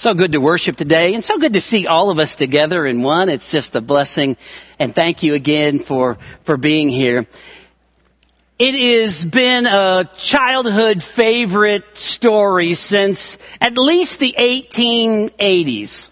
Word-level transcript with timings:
So 0.00 0.14
good 0.14 0.32
to 0.32 0.40
worship 0.40 0.76
today 0.76 1.12
and 1.12 1.22
so 1.22 1.36
good 1.36 1.52
to 1.52 1.60
see 1.60 1.86
all 1.86 2.08
of 2.08 2.18
us 2.18 2.34
together 2.34 2.86
in 2.86 3.02
one. 3.02 3.28
It's 3.28 3.50
just 3.50 3.76
a 3.76 3.82
blessing 3.82 4.38
and 4.78 4.94
thank 4.94 5.22
you 5.22 5.34
again 5.34 5.78
for, 5.78 6.16
for 6.44 6.56
being 6.56 6.88
here. 6.88 7.26
It 8.58 8.74
has 8.74 9.22
been 9.22 9.66
a 9.66 10.08
childhood 10.16 11.02
favorite 11.02 11.98
story 11.98 12.72
since 12.72 13.36
at 13.60 13.76
least 13.76 14.20
the 14.20 14.34
1880s. 14.38 16.10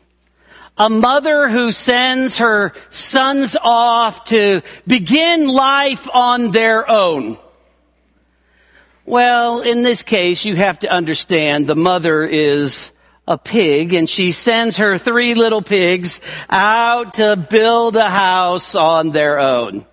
A 0.76 0.90
mother 0.90 1.48
who 1.48 1.72
sends 1.72 2.36
her 2.40 2.74
sons 2.90 3.56
off 3.58 4.26
to 4.26 4.60
begin 4.86 5.48
life 5.48 6.06
on 6.12 6.50
their 6.50 6.86
own. 6.90 7.38
Well, 9.06 9.62
in 9.62 9.80
this 9.80 10.02
case, 10.02 10.44
you 10.44 10.56
have 10.56 10.80
to 10.80 10.92
understand 10.92 11.66
the 11.66 11.74
mother 11.74 12.26
is 12.26 12.92
a 13.28 13.36
pig 13.36 13.92
and 13.92 14.08
she 14.08 14.32
sends 14.32 14.78
her 14.78 14.96
three 14.96 15.34
little 15.34 15.60
pigs 15.62 16.20
out 16.48 17.12
to 17.12 17.36
build 17.36 17.94
a 17.94 18.08
house 18.08 18.74
on 18.74 19.10
their 19.10 19.38
own. 19.38 19.84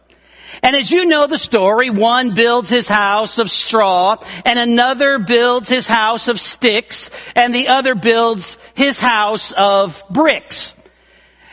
And 0.64 0.76
as 0.76 0.90
you 0.90 1.06
know 1.06 1.28
the 1.28 1.38
story, 1.38 1.90
one 1.90 2.34
builds 2.34 2.70
his 2.70 2.88
house 2.88 3.38
of 3.38 3.52
straw 3.52 4.16
and 4.46 4.58
another 4.58 5.20
builds 5.20 5.70
his 5.70 5.86
house 5.88 6.30
of 6.30 6.40
sticks 6.40 7.12
and 7.36 7.54
the 7.54 7.68
other 7.68 7.94
builds 7.94 8.58
his 8.74 9.02
house 9.02 9.52
of 9.52 10.02
bricks. 10.10 10.74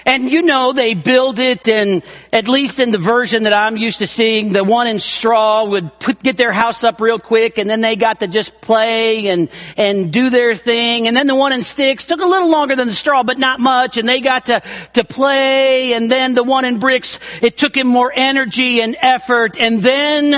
And 0.04 0.28
you 0.30 0.42
know, 0.42 0.72
they 0.72 0.94
build 0.94 1.38
it 1.38 1.68
and 1.68 2.02
at 2.32 2.48
least 2.48 2.80
in 2.80 2.90
the 2.90 2.98
version 2.98 3.44
that 3.44 3.52
I'm 3.52 3.76
used 3.76 3.98
to 3.98 4.06
seeing, 4.06 4.52
the 4.52 4.64
one 4.64 4.86
in 4.86 4.98
straw 4.98 5.64
would 5.64 5.98
put, 5.98 6.22
get 6.22 6.36
their 6.36 6.52
house 6.52 6.84
up 6.84 7.00
real 7.00 7.18
quick 7.18 7.58
and 7.58 7.68
then 7.68 7.80
they 7.80 7.96
got 7.96 8.20
to 8.20 8.26
just 8.26 8.60
play 8.60 9.28
and, 9.28 9.48
and 9.76 10.12
do 10.12 10.30
their 10.30 10.54
thing. 10.54 11.06
And 11.06 11.16
then 11.16 11.26
the 11.26 11.36
one 11.36 11.52
in 11.52 11.62
sticks 11.62 12.04
took 12.04 12.20
a 12.20 12.26
little 12.26 12.50
longer 12.50 12.74
than 12.74 12.88
the 12.88 12.94
straw, 12.94 13.22
but 13.22 13.38
not 13.38 13.60
much. 13.60 13.96
And 13.96 14.08
they 14.08 14.20
got 14.20 14.46
to, 14.46 14.62
to 14.94 15.04
play. 15.04 15.92
And 15.92 16.10
then 16.10 16.34
the 16.34 16.44
one 16.44 16.64
in 16.64 16.78
bricks, 16.78 17.20
it 17.40 17.56
took 17.56 17.76
him 17.76 17.86
more 17.86 18.12
energy 18.14 18.80
and 18.80 18.96
effort. 19.00 19.56
And 19.58 19.82
then 19.82 20.30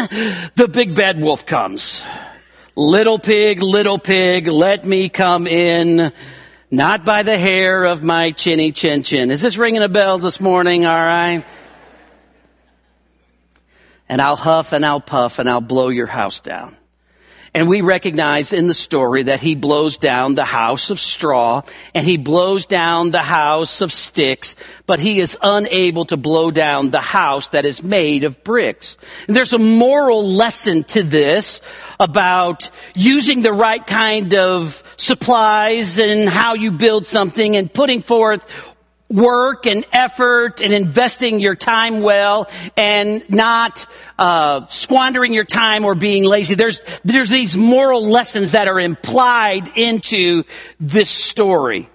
the 0.54 0.68
big 0.68 0.94
bad 0.94 1.20
wolf 1.20 1.46
comes. 1.46 2.02
Little 2.76 3.20
pig, 3.20 3.62
little 3.62 3.98
pig, 3.98 4.48
let 4.48 4.84
me 4.84 5.08
come 5.08 5.46
in 5.46 6.12
not 6.76 7.04
by 7.04 7.22
the 7.22 7.38
hair 7.38 7.84
of 7.84 8.02
my 8.02 8.32
chinny 8.32 8.72
chin 8.72 9.02
chin. 9.02 9.30
Is 9.30 9.42
this 9.42 9.56
ringing 9.56 9.82
a 9.82 9.88
bell 9.88 10.18
this 10.18 10.40
morning? 10.40 10.86
All 10.86 10.94
right. 10.94 11.44
And 14.08 14.20
I'll 14.20 14.36
huff 14.36 14.72
and 14.72 14.84
I'll 14.84 15.00
puff 15.00 15.38
and 15.38 15.48
I'll 15.48 15.60
blow 15.60 15.88
your 15.88 16.06
house 16.06 16.40
down. 16.40 16.76
And 17.56 17.68
we 17.68 17.82
recognize 17.82 18.52
in 18.52 18.66
the 18.66 18.74
story 18.74 19.22
that 19.24 19.40
he 19.40 19.54
blows 19.54 19.96
down 19.96 20.34
the 20.34 20.44
house 20.44 20.90
of 20.90 20.98
straw 20.98 21.62
and 21.94 22.04
he 22.04 22.16
blows 22.16 22.66
down 22.66 23.12
the 23.12 23.20
house 23.20 23.80
of 23.80 23.92
sticks, 23.92 24.56
but 24.86 24.98
he 24.98 25.20
is 25.20 25.38
unable 25.40 26.04
to 26.06 26.16
blow 26.16 26.50
down 26.50 26.90
the 26.90 27.00
house 27.00 27.48
that 27.50 27.64
is 27.64 27.80
made 27.80 28.24
of 28.24 28.42
bricks. 28.42 28.96
And 29.28 29.36
there's 29.36 29.52
a 29.52 29.58
moral 29.58 30.26
lesson 30.26 30.82
to 30.84 31.04
this 31.04 31.60
about 32.00 32.70
using 32.92 33.42
the 33.42 33.52
right 33.52 33.86
kind 33.86 34.34
of 34.34 34.82
supplies 34.96 35.98
and 35.98 36.28
how 36.28 36.54
you 36.54 36.72
build 36.72 37.06
something 37.06 37.54
and 37.54 37.72
putting 37.72 38.02
forth 38.02 38.44
work 39.14 39.66
and 39.66 39.86
effort 39.92 40.60
and 40.60 40.72
investing 40.72 41.38
your 41.38 41.54
time 41.54 42.02
well 42.02 42.50
and 42.76 43.24
not 43.30 43.86
uh, 44.18 44.66
squandering 44.66 45.32
your 45.32 45.44
time 45.44 45.84
or 45.84 45.94
being 45.94 46.24
lazy. 46.24 46.54
There's 46.54 46.80
there's 47.04 47.28
these 47.28 47.56
moral 47.56 48.06
lessons 48.08 48.52
that 48.52 48.66
are 48.66 48.80
implied 48.80 49.70
into 49.76 50.42
this 50.80 51.08
story. 51.08 51.88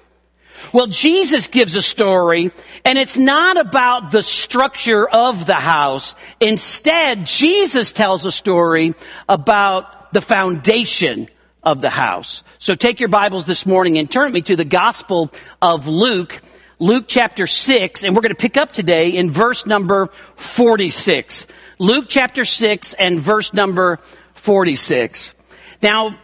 Well, 0.71 0.87
Jesus 0.87 1.47
gives 1.47 1.75
a 1.75 1.81
story 1.81 2.51
and 2.85 2.97
it's 2.97 3.17
not 3.17 3.57
about 3.57 4.11
the 4.11 4.23
structure 4.23 5.07
of 5.07 5.45
the 5.45 5.55
house. 5.55 6.15
Instead, 6.39 7.25
Jesus 7.25 7.91
tells 7.91 8.25
a 8.25 8.31
story 8.31 8.93
about 9.27 10.13
the 10.13 10.21
foundation 10.21 11.27
of 11.63 11.81
the 11.81 11.89
house. 11.89 12.43
So 12.59 12.75
take 12.75 12.99
your 12.99 13.09
Bibles 13.09 13.45
this 13.45 13.65
morning 13.65 13.97
and 13.97 14.09
turn 14.09 14.31
me 14.31 14.41
to 14.43 14.55
the 14.55 14.65
Gospel 14.65 15.31
of 15.61 15.87
Luke 15.87 16.41
Luke 16.81 17.05
chapter 17.09 17.45
6, 17.45 18.05
and 18.05 18.15
we're 18.15 18.21
going 18.21 18.29
to 18.29 18.35
pick 18.35 18.55
up 18.55 18.71
today 18.71 19.09
in 19.09 19.29
verse 19.31 19.65
number 19.65 20.07
46. 20.37 21.45
Luke 21.77 22.05
chapter 22.07 22.45
6 22.45 22.93
and 22.93 23.19
verse 23.19 23.53
number 23.53 23.99
46. 24.35 25.35
Now, 25.81 26.17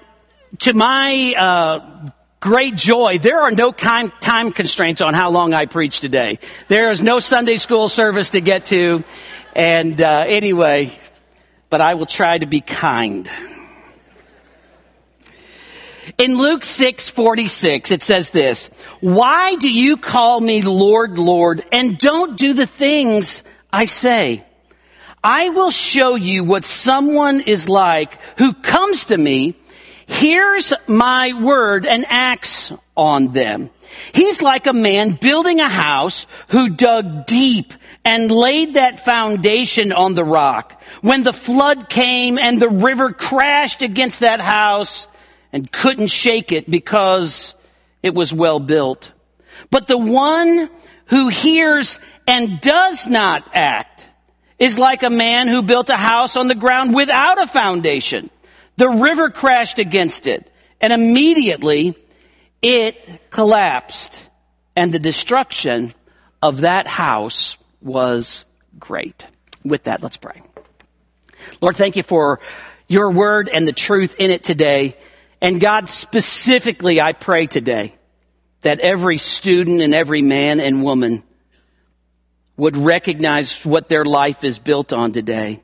to 0.60 0.74
my 0.74 1.36
uh, 1.38 2.10
great 2.40 2.78
joy, 2.78 3.18
there 3.18 3.42
are 3.42 3.52
no 3.52 3.74
time, 3.74 4.12
constraints 4.54 5.02
on 5.02 5.14
how 5.14 5.30
long 5.30 5.54
I 5.54 5.66
preach 5.66 6.00
today. 6.00 6.40
There 6.70 6.90
is 6.90 7.02
no 7.02 7.20
Sunday 7.20 7.58
school 7.58 7.90
service 7.90 8.30
to 8.30 8.40
get 8.40 8.68
to. 8.68 9.04
And 9.54 10.00
uh, 10.00 10.24
anyway, 10.26 10.98
but 11.70 11.82
I 11.82 11.96
will 11.96 12.06
try 12.06 12.38
to 12.38 12.46
be 12.46 12.62
kind. 12.62 13.30
In 16.18 16.38
Luke 16.38 16.64
6:46 16.64 17.92
it 17.92 18.04
says 18.04 18.30
this, 18.30 18.70
"Why 19.02 19.56
do 19.56 19.70
you 19.70 19.98
call 19.98 20.40
me 20.40 20.62
Lord, 20.62 21.18
Lord, 21.18 21.64
and 21.72 21.98
don't 21.98 22.38
do 22.38 22.54
the 22.54 22.68
things 22.68 23.44
I 23.74 23.86
say? 23.86 24.44
I 25.24 25.50
will 25.50 25.72
show 25.72 26.16
you 26.16 26.44
what 26.44 26.66
someone 26.66 27.42
is 27.42 27.68
like 27.68 28.20
who 28.38 28.54
comes 28.54 29.06
to 29.06 29.18
me, 29.18 29.56
hears 30.06 30.72
my 30.86 31.34
word 31.34 31.88
and 31.88 32.06
acts 32.08 32.72
on 32.96 33.34
them. 33.34 33.72
He's 34.14 34.42
like 34.42 34.68
a 34.68 34.74
man 34.74 35.18
building 35.20 35.60
a 35.60 35.70
house 35.70 36.28
who 36.50 36.70
dug 36.70 37.26
deep 37.26 37.74
and 38.04 38.32
laid 38.32 38.76
that 38.76 39.04
foundation 39.04 39.92
on 39.92 40.14
the 40.14 40.24
rock. 40.24 40.80
When 41.02 41.24
the 41.24 41.34
flood 41.34 41.90
came 41.90 42.38
and 42.38 42.62
the 42.62 42.70
river 42.70 43.12
crashed 43.12 43.82
against 43.82 44.20
that 44.20 44.40
house, 44.40 45.08
and 45.56 45.72
couldn't 45.72 46.08
shake 46.08 46.52
it 46.52 46.70
because 46.70 47.56
it 48.04 48.14
was 48.14 48.34
well 48.34 48.60
built. 48.60 49.14
But 49.72 49.88
the 49.88 49.98
one 49.98 50.70
who 51.06 51.30
hears 51.30 52.02
and 52.28 52.60
does 52.60 53.08
not 53.08 53.50
act 53.54 54.10
is 54.60 54.78
like 54.78 55.02
a 55.02 55.10
man 55.10 55.48
who 55.48 55.62
built 55.62 55.90
a 55.90 55.96
house 55.96 56.36
on 56.36 56.50
the 56.50 56.56
ground 56.56 56.94
without 56.94 57.42
a 57.42 57.48
foundation. 57.48 58.30
The 58.76 58.90
river 58.90 59.30
crashed 59.30 59.80
against 59.80 60.28
it 60.28 60.52
and 60.82 60.92
immediately 60.92 61.96
it 62.62 63.32
collapsed 63.32 64.28
and 64.76 64.94
the 64.94 65.00
destruction 65.00 65.94
of 66.42 66.62
that 66.62 66.86
house 66.86 67.56
was 67.82 68.44
great. 68.78 69.26
With 69.64 69.86
that, 69.86 70.04
let's 70.04 70.18
pray. 70.18 70.42
Lord, 71.62 71.78
thank 71.78 71.96
you 71.96 72.04
for 72.04 72.42
your 72.90 73.10
word 73.10 73.48
and 73.48 73.66
the 73.66 73.74
truth 73.74 74.16
in 74.20 74.32
it 74.32 74.44
today. 74.44 74.98
And 75.46 75.62
God, 75.62 75.90
specifically, 75.90 77.00
I 77.00 77.14
pray 77.14 77.46
today 77.46 77.94
that 78.64 78.80
every 78.80 79.20
student 79.20 79.80
and 79.80 79.94
every 79.94 80.24
man 80.24 80.60
and 80.60 80.84
woman 80.84 81.22
would 82.58 82.76
recognize 82.76 83.64
what 83.64 83.88
their 83.88 84.04
life 84.04 84.44
is 84.44 84.58
built 84.58 84.92
on 84.92 85.12
today. 85.12 85.62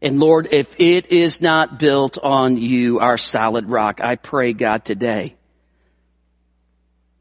And 0.00 0.18
Lord, 0.18 0.48
if 0.50 0.74
it 0.80 1.12
is 1.12 1.42
not 1.42 1.78
built 1.78 2.16
on 2.16 2.56
you, 2.56 3.00
our 3.00 3.18
solid 3.18 3.68
rock, 3.68 4.00
I 4.00 4.16
pray, 4.16 4.54
God, 4.54 4.86
today, 4.86 5.36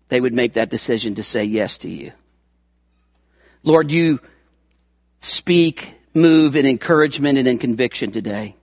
they 0.08 0.22
would 0.22 0.34
make 0.34 0.54
that 0.54 0.70
decision 0.70 1.16
to 1.16 1.24
say 1.24 1.44
yes 1.44 1.80
to 1.80 1.90
you. 1.90 2.14
Lord, 3.64 3.92
you 3.92 4.22
speak, 5.20 5.94
move 6.14 6.56
in 6.56 6.66
encouragement 6.66 7.38
and 7.38 7.50
in 7.50 7.58
conviction 7.58 8.14
today. 8.14 8.56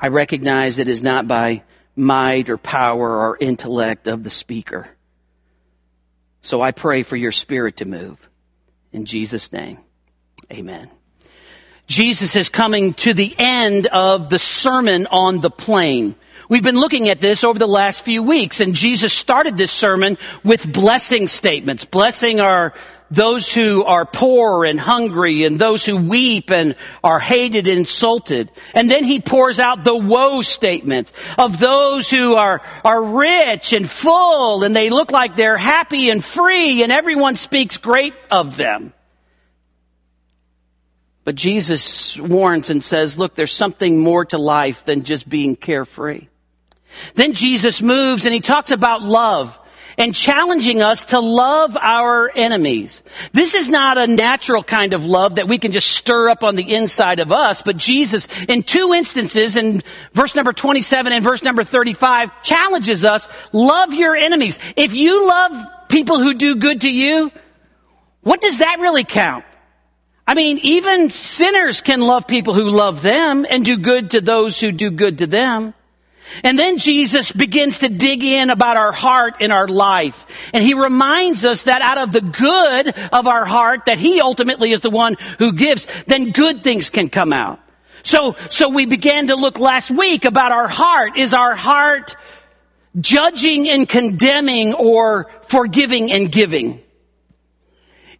I 0.00 0.08
recognize 0.08 0.78
it 0.78 0.88
is 0.88 1.04
not 1.04 1.28
by 1.28 1.62
might 1.98 2.48
or 2.48 2.56
power 2.56 3.18
or 3.18 3.36
intellect 3.40 4.06
of 4.06 4.24
the 4.24 4.30
speaker. 4.30 4.88
So 6.40 6.62
I 6.62 6.70
pray 6.70 7.02
for 7.02 7.16
your 7.16 7.32
spirit 7.32 7.78
to 7.78 7.84
move. 7.84 8.16
In 8.92 9.04
Jesus' 9.04 9.52
name, 9.52 9.78
amen. 10.50 10.88
Jesus 11.86 12.36
is 12.36 12.48
coming 12.48 12.94
to 12.94 13.14
the 13.14 13.34
end 13.38 13.86
of 13.86 14.30
the 14.30 14.38
Sermon 14.38 15.06
on 15.10 15.40
the 15.40 15.50
Plain. 15.50 16.14
We've 16.48 16.62
been 16.62 16.80
looking 16.80 17.08
at 17.08 17.20
this 17.20 17.44
over 17.44 17.58
the 17.58 17.66
last 17.66 18.04
few 18.04 18.22
weeks, 18.22 18.60
and 18.60 18.74
Jesus 18.74 19.12
started 19.12 19.58
this 19.58 19.72
sermon 19.72 20.16
with 20.44 20.72
blessing 20.72 21.28
statements. 21.28 21.84
Blessing 21.84 22.40
our 22.40 22.72
those 23.10 23.52
who 23.52 23.84
are 23.84 24.04
poor 24.04 24.64
and 24.64 24.78
hungry 24.78 25.44
and 25.44 25.58
those 25.58 25.84
who 25.84 25.96
weep 25.96 26.50
and 26.50 26.76
are 27.02 27.18
hated 27.18 27.66
and 27.66 27.78
insulted. 27.78 28.50
And 28.74 28.90
then 28.90 29.04
he 29.04 29.20
pours 29.20 29.58
out 29.58 29.84
the 29.84 29.96
woe 29.96 30.42
statements 30.42 31.12
of 31.38 31.58
those 31.58 32.10
who 32.10 32.34
are, 32.34 32.60
are 32.84 33.02
rich 33.02 33.72
and 33.72 33.88
full 33.88 34.62
and 34.62 34.76
they 34.76 34.90
look 34.90 35.10
like 35.10 35.36
they're 35.36 35.56
happy 35.56 36.10
and 36.10 36.22
free 36.22 36.82
and 36.82 36.92
everyone 36.92 37.36
speaks 37.36 37.78
great 37.78 38.14
of 38.30 38.56
them. 38.56 38.92
But 41.24 41.34
Jesus 41.34 42.18
warns 42.18 42.70
and 42.70 42.82
says, 42.82 43.18
look, 43.18 43.34
there's 43.34 43.52
something 43.52 43.98
more 43.98 44.24
to 44.26 44.38
life 44.38 44.84
than 44.86 45.02
just 45.02 45.28
being 45.28 45.56
carefree. 45.56 46.28
Then 47.14 47.34
Jesus 47.34 47.82
moves 47.82 48.24
and 48.24 48.34
he 48.34 48.40
talks 48.40 48.70
about 48.70 49.02
love 49.02 49.58
and 49.98 50.14
challenging 50.14 50.80
us 50.80 51.06
to 51.06 51.18
love 51.18 51.76
our 51.76 52.30
enemies. 52.34 53.02
This 53.32 53.54
is 53.54 53.68
not 53.68 53.98
a 53.98 54.06
natural 54.06 54.62
kind 54.62 54.94
of 54.94 55.04
love 55.04 55.34
that 55.34 55.48
we 55.48 55.58
can 55.58 55.72
just 55.72 55.88
stir 55.88 56.30
up 56.30 56.44
on 56.44 56.54
the 56.54 56.74
inside 56.74 57.18
of 57.18 57.32
us, 57.32 57.60
but 57.60 57.76
Jesus, 57.76 58.28
in 58.48 58.62
two 58.62 58.94
instances, 58.94 59.56
in 59.56 59.82
verse 60.12 60.36
number 60.36 60.52
27 60.52 61.12
and 61.12 61.24
verse 61.24 61.42
number 61.42 61.64
35, 61.64 62.42
challenges 62.42 63.04
us, 63.04 63.28
love 63.52 63.92
your 63.92 64.16
enemies. 64.16 64.58
If 64.76 64.94
you 64.94 65.26
love 65.26 65.88
people 65.88 66.20
who 66.20 66.34
do 66.34 66.54
good 66.54 66.82
to 66.82 66.90
you, 66.90 67.32
what 68.22 68.40
does 68.40 68.58
that 68.58 68.78
really 68.78 69.04
count? 69.04 69.44
I 70.26 70.34
mean, 70.34 70.58
even 70.62 71.10
sinners 71.10 71.80
can 71.80 72.02
love 72.02 72.26
people 72.26 72.52
who 72.52 72.68
love 72.68 73.02
them 73.02 73.46
and 73.48 73.64
do 73.64 73.78
good 73.78 74.10
to 74.10 74.20
those 74.20 74.60
who 74.60 74.70
do 74.72 74.90
good 74.90 75.18
to 75.18 75.26
them. 75.26 75.72
And 76.44 76.58
then 76.58 76.78
Jesus 76.78 77.32
begins 77.32 77.78
to 77.78 77.88
dig 77.88 78.22
in 78.22 78.50
about 78.50 78.76
our 78.76 78.92
heart 78.92 79.36
and 79.40 79.52
our 79.52 79.68
life. 79.68 80.26
And 80.52 80.62
he 80.64 80.74
reminds 80.74 81.44
us 81.44 81.64
that 81.64 81.82
out 81.82 81.98
of 81.98 82.12
the 82.12 82.20
good 82.20 82.88
of 83.12 83.26
our 83.26 83.44
heart, 83.44 83.86
that 83.86 83.98
he 83.98 84.20
ultimately 84.20 84.72
is 84.72 84.80
the 84.80 84.90
one 84.90 85.16
who 85.38 85.52
gives, 85.52 85.86
then 86.06 86.32
good 86.32 86.62
things 86.62 86.90
can 86.90 87.08
come 87.08 87.32
out. 87.32 87.60
So, 88.02 88.36
so 88.50 88.68
we 88.68 88.86
began 88.86 89.28
to 89.28 89.34
look 89.34 89.58
last 89.58 89.90
week 89.90 90.24
about 90.24 90.52
our 90.52 90.68
heart. 90.68 91.16
Is 91.16 91.34
our 91.34 91.54
heart 91.54 92.16
judging 92.98 93.68
and 93.68 93.88
condemning 93.88 94.74
or 94.74 95.30
forgiving 95.48 96.10
and 96.12 96.30
giving? 96.30 96.80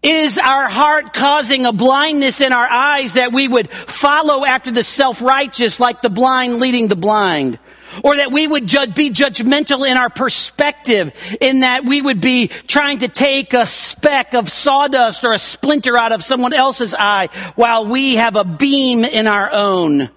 Is 0.03 0.39
our 0.39 0.69
heart 0.69 1.13
causing 1.13 1.67
a 1.67 1.73
blindness 1.73 2.41
in 2.41 2.53
our 2.53 2.69
eyes 2.69 3.15
that 3.15 3.33
we 3.33 3.49
would 3.49 3.71
follow 3.71 4.45
after 4.45 4.71
the 4.71 4.85
self-righteous 4.85 5.81
like 5.81 6.03
the 6.03 6.11
blind 6.11 6.61
leading 6.61 6.89
the 6.89 6.97
blind? 6.97 7.59
Or 8.05 8.17
that 8.17 8.31
we 8.31 8.47
would 8.47 8.67
judge, 8.67 8.95
be 8.95 9.11
judgmental 9.11 9.89
in 9.89 9.97
our 9.97 10.11
perspective, 10.11 11.13
in 11.41 11.61
that 11.61 11.85
we 11.85 12.01
would 12.01 12.21
be 12.21 12.49
trying 12.67 13.01
to 13.01 13.09
take 13.09 13.55
a 13.55 13.67
speck 13.67 14.35
of 14.35 14.49
sawdust 14.49 15.25
or 15.25 15.33
a 15.33 15.39
splinter 15.39 15.99
out 15.99 16.13
of 16.13 16.23
someone 16.23 16.53
else's 16.53 16.95
eye 16.95 17.29
while 17.57 17.87
we 17.87 18.15
have 18.15 18.37
a 18.37 18.45
beam 18.45 19.05
in 19.05 19.27
our 19.27 19.51
own. 19.51 20.11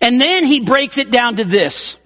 And 0.00 0.20
then 0.20 0.44
he 0.44 0.60
breaks 0.60 0.96
it 0.96 1.10
down 1.10 1.36
to 1.36 1.44
this. 1.44 1.97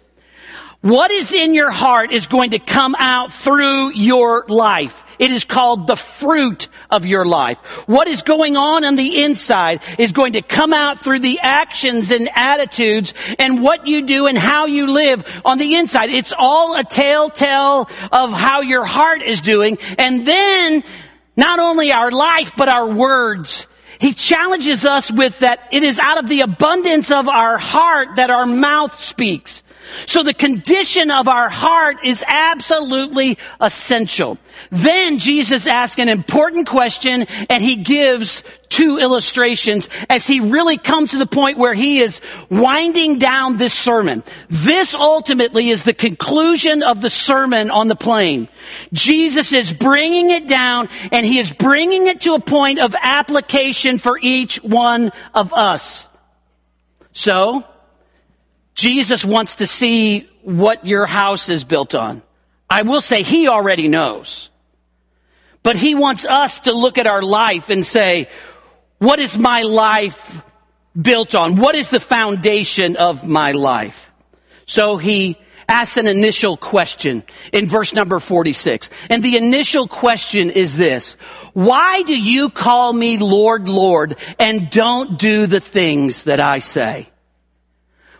What 0.82 1.12
is 1.12 1.32
in 1.32 1.55
your 1.55 1.70
heart 1.70 2.11
is 2.11 2.26
going 2.26 2.50
to 2.50 2.58
come 2.58 2.96
out 2.99 3.32
through 3.32 3.93
your 3.94 4.44
life. 4.49 5.05
It 5.20 5.31
is 5.31 5.44
called 5.44 5.87
the 5.87 5.94
fruit 5.94 6.67
of 6.90 7.06
your 7.06 7.25
life. 7.25 7.58
What 7.87 8.08
is 8.08 8.25
going 8.25 8.56
on 8.56 8.84
on 8.84 8.96
the 8.96 9.23
inside 9.23 9.81
is 9.96 10.11
going 10.11 10.32
to 10.32 10.43
come 10.43 10.73
out 10.73 10.99
through 10.99 11.20
the 11.20 11.38
actions 11.40 12.11
and 12.11 12.29
attitudes 12.34 13.14
and 13.38 13.62
what 13.62 13.87
you 13.87 14.02
do 14.02 14.26
and 14.26 14.37
how 14.37 14.67
you 14.67 14.88
live 14.88 15.25
on 15.44 15.58
the 15.58 15.76
inside. 15.76 16.11
It's 16.11 16.34
all 16.37 16.76
a 16.76 16.82
telltale 16.82 17.88
of 18.11 18.32
how 18.32 18.62
your 18.62 18.84
heart 18.84 19.23
is 19.23 19.40
doing. 19.40 19.79
And 19.99 20.26
then 20.26 20.82
not 21.37 21.61
only 21.61 21.93
our 21.93 22.11
life, 22.11 22.55
but 22.56 22.69
our 22.69 22.90
words. 22.90 23.69
He 24.00 24.14
challenges 24.14 24.84
us 24.84 25.12
with 25.12 25.38
that 25.38 25.69
it 25.70 25.84
is 25.84 26.00
out 26.00 26.19
of 26.19 26.26
the 26.26 26.40
abundance 26.40 27.12
of 27.12 27.29
our 27.29 27.56
heart 27.56 28.17
that 28.17 28.31
our 28.31 28.46
mouth 28.46 28.99
speaks. 28.99 29.62
So 30.06 30.23
the 30.23 30.34
condition 30.34 31.11
of 31.11 31.29
our 31.29 31.49
heart 31.49 31.99
is 32.05 32.25
absolutely 32.26 33.38
essential. 33.61 34.38
Then 34.70 35.19
Jesus 35.19 35.67
asks 35.67 35.99
an 35.99 36.08
important 36.08 36.67
question 36.67 37.26
and 37.49 37.62
he 37.62 37.76
gives 37.76 38.43
two 38.69 38.99
illustrations 38.99 39.88
as 40.08 40.26
he 40.26 40.40
really 40.40 40.79
comes 40.79 41.11
to 41.11 41.19
the 41.19 41.26
point 41.26 41.58
where 41.58 41.75
he 41.75 41.99
is 41.99 42.20
winding 42.49 43.19
down 43.19 43.58
this 43.58 43.75
sermon. 43.75 44.23
This 44.49 44.94
ultimately 44.94 45.69
is 45.69 45.84
the 45.84 45.93
conclusion 45.93 46.82
of 46.82 47.00
the 47.00 47.11
sermon 47.11 47.70
on 47.70 47.88
the 47.88 47.96
plain. 47.96 48.49
Jesus 48.93 49.52
is 49.52 49.73
bringing 49.73 50.31
it 50.31 50.49
down 50.49 50.88
and 51.11 51.26
he 51.26 51.38
is 51.38 51.52
bringing 51.52 52.06
it 52.06 52.23
to 52.23 52.34
a 52.34 52.40
point 52.40 52.79
of 52.79 52.94
application 53.00 53.99
for 53.99 54.19
each 54.20 54.56
one 54.62 55.12
of 55.34 55.52
us. 55.52 56.06
So, 57.12 57.64
Jesus 58.74 59.24
wants 59.24 59.56
to 59.56 59.66
see 59.66 60.28
what 60.42 60.86
your 60.86 61.06
house 61.06 61.48
is 61.48 61.64
built 61.64 61.94
on. 61.94 62.22
I 62.69 62.82
will 62.82 63.00
say 63.00 63.22
he 63.22 63.48
already 63.48 63.88
knows. 63.88 64.48
But 65.62 65.76
he 65.76 65.94
wants 65.94 66.26
us 66.26 66.60
to 66.60 66.72
look 66.72 66.98
at 66.98 67.06
our 67.06 67.22
life 67.22 67.70
and 67.70 67.86
say, 67.86 68.28
what 68.98 69.19
is 69.19 69.38
my 69.38 69.62
life 69.62 70.42
built 71.00 71.34
on? 71.34 71.56
What 71.56 71.74
is 71.74 71.88
the 71.88 72.00
foundation 72.00 72.96
of 72.96 73.26
my 73.26 73.52
life? 73.52 74.10
So 74.66 74.96
he 74.96 75.36
asks 75.69 75.96
an 75.96 76.08
initial 76.08 76.56
question 76.56 77.22
in 77.52 77.66
verse 77.66 77.92
number 77.92 78.19
46. 78.20 78.90
And 79.10 79.22
the 79.22 79.36
initial 79.36 79.86
question 79.86 80.50
is 80.50 80.76
this. 80.76 81.14
Why 81.52 82.02
do 82.02 82.20
you 82.20 82.50
call 82.50 82.92
me 82.92 83.19
Lord, 83.19 83.69
Lord, 83.69 84.16
and 84.38 84.70
don't 84.70 85.19
do 85.19 85.46
the 85.46 85.60
things 85.60 86.24
that 86.24 86.40
I 86.40 86.58
say? 86.58 87.08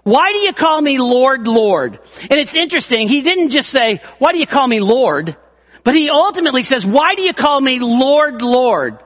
Why 0.03 0.33
do 0.33 0.39
you 0.39 0.53
call 0.53 0.81
me 0.81 0.99
Lord, 0.99 1.47
Lord? 1.47 2.01
And 2.23 2.41
it's 2.41 2.57
interesting. 2.57 3.09
He 3.09 3.23
didn't 3.23 3.51
just 3.51 3.71
say, 3.71 4.01
why 4.19 4.33
do 4.33 4.39
you 4.39 4.47
call 4.47 4.67
me 4.67 4.81
Lord? 4.81 5.37
But 5.85 5.95
he 5.95 6.11
ultimately 6.11 6.63
says, 6.65 6.85
why 6.85 7.15
do 7.15 7.23
you 7.23 7.33
call 7.33 7.61
me 7.61 7.79
Lord, 7.79 8.43
Lord? 8.43 8.99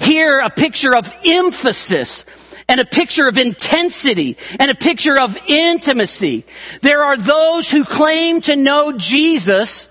Here, 0.00 0.40
a 0.40 0.50
picture 0.50 0.94
of 0.94 1.12
emphasis 1.24 2.24
and 2.68 2.80
a 2.80 2.84
picture 2.84 3.28
of 3.28 3.36
intensity 3.36 4.36
and 4.58 4.70
a 4.70 4.74
picture 4.74 5.18
of 5.18 5.36
intimacy. 5.46 6.44
There 6.82 7.02
are 7.02 7.16
those 7.16 7.70
who 7.70 7.84
claim 7.84 8.40
to 8.42 8.56
know 8.56 8.92
Jesus 8.92 9.88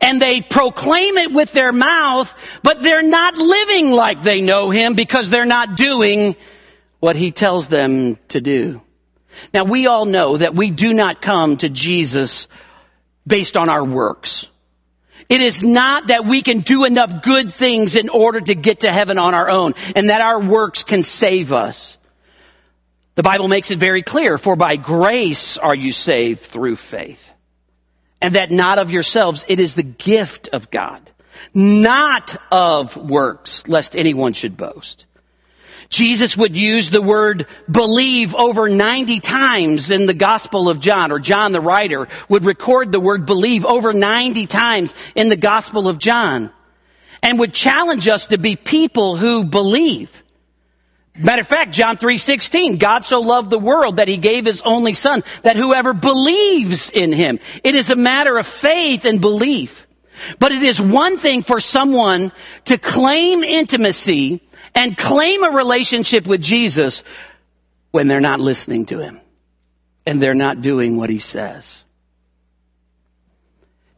and 0.00 0.20
they 0.20 0.40
proclaim 0.40 1.16
it 1.16 1.32
with 1.32 1.52
their 1.52 1.72
mouth, 1.72 2.34
but 2.62 2.82
they're 2.82 3.02
not 3.02 3.36
living 3.36 3.92
like 3.92 4.22
they 4.22 4.40
know 4.40 4.70
him 4.70 4.94
because 4.94 5.30
they're 5.30 5.44
not 5.44 5.76
doing 5.76 6.34
what 6.98 7.14
he 7.14 7.30
tells 7.30 7.68
them 7.68 8.18
to 8.28 8.40
do. 8.40 8.80
Now 9.52 9.64
we 9.64 9.86
all 9.86 10.04
know 10.04 10.36
that 10.36 10.54
we 10.54 10.70
do 10.70 10.92
not 10.94 11.22
come 11.22 11.56
to 11.58 11.68
Jesus 11.68 12.48
based 13.26 13.56
on 13.56 13.68
our 13.68 13.84
works. 13.84 14.46
It 15.28 15.40
is 15.40 15.62
not 15.62 16.08
that 16.08 16.26
we 16.26 16.42
can 16.42 16.60
do 16.60 16.84
enough 16.84 17.22
good 17.22 17.52
things 17.52 17.96
in 17.96 18.08
order 18.08 18.40
to 18.40 18.54
get 18.54 18.80
to 18.80 18.92
heaven 18.92 19.18
on 19.18 19.34
our 19.34 19.48
own 19.48 19.74
and 19.96 20.10
that 20.10 20.20
our 20.20 20.40
works 20.40 20.84
can 20.84 21.02
save 21.02 21.52
us. 21.52 21.96
The 23.14 23.22
Bible 23.22 23.48
makes 23.48 23.70
it 23.70 23.78
very 23.78 24.02
clear, 24.02 24.38
for 24.38 24.56
by 24.56 24.76
grace 24.76 25.58
are 25.58 25.74
you 25.74 25.92
saved 25.92 26.40
through 26.40 26.76
faith. 26.76 27.30
And 28.20 28.34
that 28.34 28.50
not 28.50 28.78
of 28.78 28.90
yourselves, 28.90 29.44
it 29.48 29.60
is 29.60 29.74
the 29.74 29.82
gift 29.82 30.48
of 30.52 30.70
God, 30.70 31.10
not 31.52 32.36
of 32.50 32.96
works, 32.96 33.66
lest 33.66 33.96
anyone 33.96 34.32
should 34.32 34.56
boast. 34.56 35.06
Jesus 35.92 36.38
would 36.38 36.56
use 36.56 36.88
the 36.88 37.02
word 37.02 37.46
believe 37.70 38.34
over 38.34 38.66
90 38.66 39.20
times 39.20 39.90
in 39.90 40.06
the 40.06 40.14
Gospel 40.14 40.70
of 40.70 40.80
John, 40.80 41.12
or 41.12 41.18
John 41.18 41.52
the 41.52 41.60
writer 41.60 42.08
would 42.30 42.46
record 42.46 42.90
the 42.90 42.98
word 42.98 43.26
believe 43.26 43.66
over 43.66 43.92
90 43.92 44.46
times 44.46 44.94
in 45.14 45.28
the 45.28 45.36
Gospel 45.36 45.88
of 45.88 45.98
John, 45.98 46.50
and 47.22 47.38
would 47.38 47.52
challenge 47.52 48.08
us 48.08 48.26
to 48.28 48.38
be 48.38 48.56
people 48.56 49.16
who 49.16 49.44
believe. 49.44 50.22
Matter 51.14 51.42
of 51.42 51.46
fact, 51.46 51.72
John 51.72 51.98
3:16, 51.98 52.78
God 52.78 53.04
so 53.04 53.20
loved 53.20 53.50
the 53.50 53.58
world 53.58 53.98
that 53.98 54.08
he 54.08 54.16
gave 54.16 54.46
his 54.46 54.62
only 54.62 54.94
son 54.94 55.22
that 55.42 55.56
whoever 55.56 55.92
believes 55.92 56.88
in 56.88 57.12
him. 57.12 57.38
It 57.62 57.74
is 57.74 57.90
a 57.90 57.96
matter 57.96 58.38
of 58.38 58.46
faith 58.46 59.04
and 59.04 59.20
belief. 59.20 59.86
But 60.38 60.52
it 60.52 60.62
is 60.62 60.80
one 60.80 61.18
thing 61.18 61.42
for 61.42 61.60
someone 61.60 62.32
to 62.64 62.78
claim 62.78 63.44
intimacy 63.44 64.40
and 64.74 64.96
claim 64.96 65.44
a 65.44 65.50
relationship 65.50 66.26
with 66.26 66.42
Jesus 66.42 67.02
when 67.90 68.08
they're 68.08 68.20
not 68.20 68.40
listening 68.40 68.86
to 68.86 68.98
him 68.98 69.20
and 70.06 70.20
they're 70.20 70.34
not 70.34 70.62
doing 70.62 70.96
what 70.96 71.10
he 71.10 71.18
says. 71.18 71.84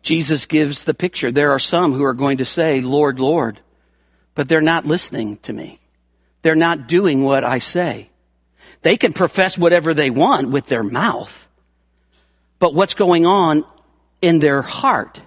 Jesus 0.03 0.47
gives 0.47 0.85
the 0.85 0.95
picture. 0.95 1.33
There 1.33 1.53
are 1.53 1.59
some 1.59 1.93
who 1.93 2.05
are 2.05 2.15
going 2.15 2.39
to 2.39 2.45
say, 2.45 2.81
Lord, 2.81 3.19
Lord, 3.19 3.61
but 4.35 4.49
they're 4.49 4.61
not 4.61 4.85
listening 4.85 5.39
to 5.39 5.53
me. 5.53 5.81
They're 6.43 6.55
not 6.55 6.89
doing 6.89 7.23
what 7.23 7.43
I 7.43 7.59
say. 7.59 8.11
They 8.83 8.99
can 8.99 9.15
profess 9.15 9.57
whatever 9.57 9.95
they 9.95 10.11
want 10.11 10.51
with 10.51 10.67
their 10.67 10.83
mouth, 10.83 11.49
but 12.59 12.75
what's 12.75 12.93
going 12.93 13.25
on 13.25 13.65
in 14.21 14.41
their 14.41 14.61
heart 14.61 15.21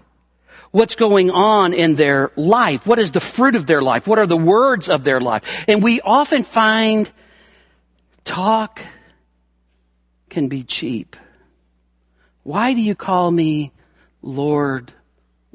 what's 0.78 0.96
going 0.96 1.32
on 1.32 1.74
in 1.74 1.96
their 1.96 2.32
life. 2.36 2.86
What 2.86 3.00
is 3.00 3.12
the 3.12 3.20
fruit 3.20 3.56
of 3.56 3.66
their 3.66 3.82
life? 3.82 4.06
What 4.06 4.20
are 4.20 4.28
the 4.28 4.38
words 4.38 4.90
of 4.90 5.04
their 5.04 5.20
life? 5.20 5.66
And 5.68 5.82
we 5.82 6.02
often 6.02 6.44
find 6.44 7.12
talk 8.24 8.80
can 10.30 10.48
be 10.50 10.64
cheap. 10.64 11.16
Why 12.44 12.76
do 12.76 12.82
you 12.82 12.94
call 12.94 13.32
me 13.32 13.72
Lord, 14.22 14.94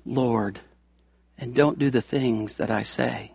Lord, 0.05 0.59
and 1.39 1.55
don't 1.55 1.79
do 1.79 1.89
the 1.89 2.03
things 2.03 2.57
that 2.57 2.73
I 2.73 2.83
say? 2.83 3.33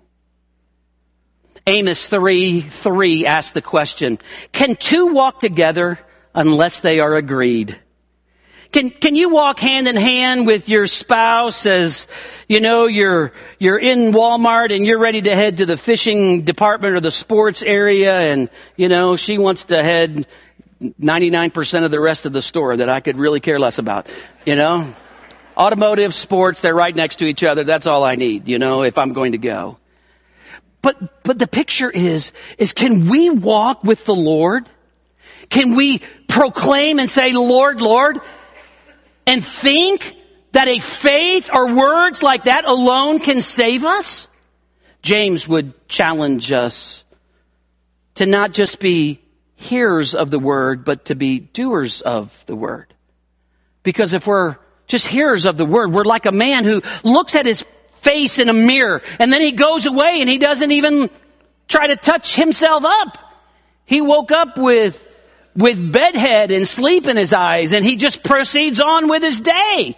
Amos 1.66 2.08
3 2.08 2.62
3 2.62 3.26
asks 3.26 3.54
the 3.54 3.62
question 3.62 4.20
Can 4.52 4.76
two 4.76 5.14
walk 5.14 5.40
together 5.40 6.00
unless 6.36 6.82
they 6.82 7.00
are 7.00 7.16
agreed? 7.16 7.80
Can, 8.72 8.90
can 8.90 9.16
you 9.16 9.30
walk 9.30 9.60
hand 9.60 9.88
in 9.88 9.96
hand 9.96 10.46
with 10.46 10.68
your 10.70 10.88
spouse 10.88 11.66
as, 11.66 12.08
you 12.48 12.60
know, 12.60 12.86
you're, 12.86 13.32
you're 13.60 13.80
in 13.80 14.12
Walmart 14.12 14.76
and 14.76 14.86
you're 14.86 15.00
ready 15.00 15.22
to 15.22 15.36
head 15.36 15.58
to 15.58 15.66
the 15.66 15.78
fishing 15.78 16.42
department 16.42 16.96
or 16.96 17.00
the 17.00 17.12
sports 17.12 17.64
area 17.64 18.14
and, 18.14 18.50
you 18.76 18.90
know, 18.90 19.16
she 19.16 19.38
wants 19.38 19.66
to 19.66 19.82
head 19.82 20.28
99% 20.82 21.86
of 21.86 21.92
the 21.92 22.00
rest 22.00 22.26
of 22.26 22.34
the 22.34 22.42
store 22.42 22.78
that 22.78 22.90
I 22.90 23.00
could 23.00 23.18
really 23.18 23.40
care 23.40 23.60
less 23.60 23.78
about, 23.78 24.08
you 24.46 24.56
know? 24.56 24.94
Automotive, 25.56 26.14
sports, 26.14 26.62
they're 26.62 26.76
right 26.76 26.96
next 26.96 27.18
to 27.18 27.26
each 27.26 27.44
other. 27.44 27.64
That's 27.64 27.88
all 27.88 28.04
I 28.04 28.16
need, 28.16 28.48
you 28.48 28.60
know, 28.60 28.84
if 28.84 28.98
I'm 28.98 29.14
going 29.14 29.32
to 29.32 29.40
go. 29.40 29.78
But, 30.84 31.24
but 31.24 31.40
the 31.40 31.48
picture 31.48 31.90
is, 31.90 32.32
is 32.58 32.74
can 32.74 33.10
we 33.10 33.30
walk 33.30 33.84
with 33.84 34.06
the 34.06 34.16
Lord? 34.16 34.70
Can 35.50 35.76
we 35.76 36.02
proclaim 36.28 37.00
and 37.00 37.10
say, 37.10 37.34
Lord, 37.34 37.82
Lord, 37.82 38.20
and 39.28 39.46
think 39.46 40.16
that 40.54 40.68
a 40.68 40.80
faith 40.80 41.52
or 41.54 41.76
words 41.76 42.24
like 42.24 42.46
that 42.46 42.66
alone 42.66 43.20
can 43.20 43.42
save 43.42 43.86
us? 43.86 44.28
James 45.04 45.48
would 45.48 45.88
challenge 45.88 46.52
us 46.52 47.04
to 48.16 48.26
not 48.26 48.54
just 48.54 48.80
be 48.80 49.22
hearers 49.56 50.16
of 50.16 50.32
the 50.32 50.40
word, 50.40 50.84
but 50.84 51.06
to 51.06 51.16
be 51.16 51.40
doers 51.40 52.02
of 52.02 52.44
the 52.48 52.56
word. 52.56 52.94
Because 53.84 54.14
if 54.14 54.26
we're 54.26 54.58
just 54.88 55.08
hearers 55.08 55.46
of 55.46 55.58
the 55.58 55.66
word, 55.66 55.92
we're 55.94 56.04
like 56.04 56.26
a 56.26 56.32
man 56.32 56.64
who 56.64 56.82
looks 57.04 57.36
at 57.36 57.46
his 57.46 57.64
face 57.96 58.40
in 58.40 58.50
a 58.50 58.54
mirror 58.54 59.02
and 59.20 59.34
then 59.34 59.42
he 59.42 59.52
goes 59.52 59.86
away 59.86 60.22
and 60.22 60.30
he 60.30 60.38
doesn't 60.38 60.72
even 60.72 61.10
try 61.68 61.88
to 61.88 61.96
touch 61.96 62.36
himself 62.36 62.84
up. 62.86 63.18
He 63.86 64.02
woke 64.02 64.32
up 64.32 64.58
with, 64.58 65.04
with 65.58 65.92
bedhead 65.92 66.52
and 66.52 66.68
sleep 66.68 67.08
in 67.08 67.18
his 67.18 67.34
eyes 67.34 67.74
and 67.74 67.84
he 67.84 67.96
just 67.96 68.24
proceeds 68.24 68.80
on 68.80 69.10
with 69.10 69.24
his 69.24 69.40
day. 69.40 69.98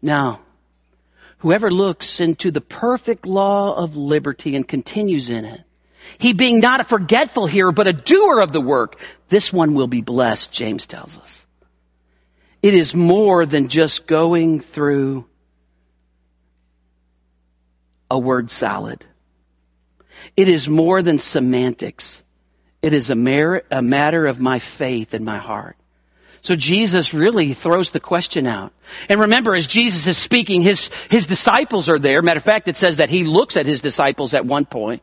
Now, 0.00 0.40
whoever 1.38 1.70
looks 1.70 2.18
into 2.18 2.50
the 2.50 2.62
perfect 2.62 3.26
law 3.26 3.76
of 3.76 3.94
liberty 3.94 4.56
and 4.56 4.66
continues 4.66 5.28
in 5.28 5.44
it, 5.44 5.60
he 6.16 6.32
being 6.32 6.60
not 6.60 6.80
a 6.80 6.84
forgetful 6.84 7.46
hearer, 7.46 7.72
but 7.72 7.86
a 7.86 7.92
doer 7.92 8.40
of 8.40 8.52
the 8.52 8.60
work. 8.60 8.98
This 9.28 9.52
one 9.52 9.74
will 9.74 9.86
be 9.86 10.00
blessed, 10.00 10.50
James 10.50 10.86
tells 10.86 11.18
us. 11.18 11.44
It 12.62 12.74
is 12.74 12.94
more 12.94 13.44
than 13.44 13.68
just 13.68 14.06
going 14.06 14.60
through 14.60 15.26
a 18.10 18.18
word 18.18 18.50
salad. 18.50 19.04
It 20.36 20.48
is 20.48 20.68
more 20.68 21.02
than 21.02 21.18
semantics. 21.18 22.22
It 22.82 22.92
is 22.92 23.10
a, 23.10 23.14
mer- 23.14 23.62
a 23.70 23.80
matter 23.80 24.26
of 24.26 24.40
my 24.40 24.58
faith 24.58 25.14
and 25.14 25.24
my 25.24 25.38
heart. 25.38 25.76
So 26.40 26.56
Jesus 26.56 27.14
really 27.14 27.54
throws 27.54 27.92
the 27.92 28.00
question 28.00 28.48
out. 28.48 28.72
And 29.08 29.20
remember, 29.20 29.54
as 29.54 29.68
Jesus 29.68 30.08
is 30.08 30.18
speaking, 30.18 30.62
his, 30.62 30.90
his 31.08 31.28
disciples 31.28 31.88
are 31.88 32.00
there. 32.00 32.20
Matter 32.20 32.38
of 32.38 32.44
fact, 32.44 32.66
it 32.66 32.76
says 32.76 32.96
that 32.96 33.10
he 33.10 33.22
looks 33.22 33.56
at 33.56 33.64
his 33.64 33.80
disciples 33.80 34.34
at 34.34 34.44
one 34.44 34.64
point. 34.64 35.02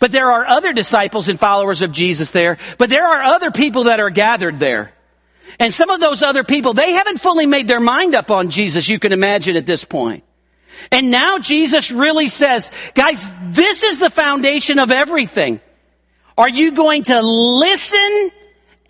But 0.00 0.10
there 0.10 0.32
are 0.32 0.44
other 0.44 0.72
disciples 0.72 1.28
and 1.28 1.38
followers 1.38 1.82
of 1.82 1.92
Jesus 1.92 2.32
there, 2.32 2.58
but 2.78 2.90
there 2.90 3.06
are 3.06 3.22
other 3.22 3.52
people 3.52 3.84
that 3.84 4.00
are 4.00 4.10
gathered 4.10 4.58
there. 4.58 4.92
And 5.60 5.72
some 5.72 5.90
of 5.90 6.00
those 6.00 6.24
other 6.24 6.42
people, 6.42 6.74
they 6.74 6.92
haven't 6.92 7.20
fully 7.20 7.46
made 7.46 7.68
their 7.68 7.80
mind 7.80 8.16
up 8.16 8.32
on 8.32 8.50
Jesus, 8.50 8.88
you 8.88 8.98
can 8.98 9.12
imagine 9.12 9.54
at 9.54 9.66
this 9.66 9.84
point. 9.84 10.24
And 10.90 11.12
now 11.12 11.38
Jesus 11.38 11.92
really 11.92 12.26
says, 12.26 12.72
guys, 12.94 13.30
this 13.50 13.84
is 13.84 13.98
the 13.98 14.10
foundation 14.10 14.80
of 14.80 14.90
everything. 14.90 15.60
Are 16.38 16.48
you 16.48 16.72
going 16.72 17.04
to 17.04 17.20
listen 17.22 18.30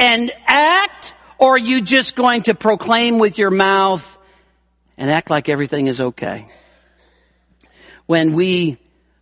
and 0.01 0.33
act, 0.47 1.15
or 1.39 1.55
are 1.55 1.59
you 1.59 1.81
just 1.81 2.17
going 2.17 2.43
to 2.45 2.55
proclaim 2.55 3.19
with 3.19 3.39
your 3.39 3.51
mouth 3.51 4.19
and 4.97 5.11
act 5.11 5.31
like 5.31 5.49
everything 5.49 5.87
is 5.87 6.01
okay? 6.01 6.49
When 8.07 8.33
we 8.33 8.79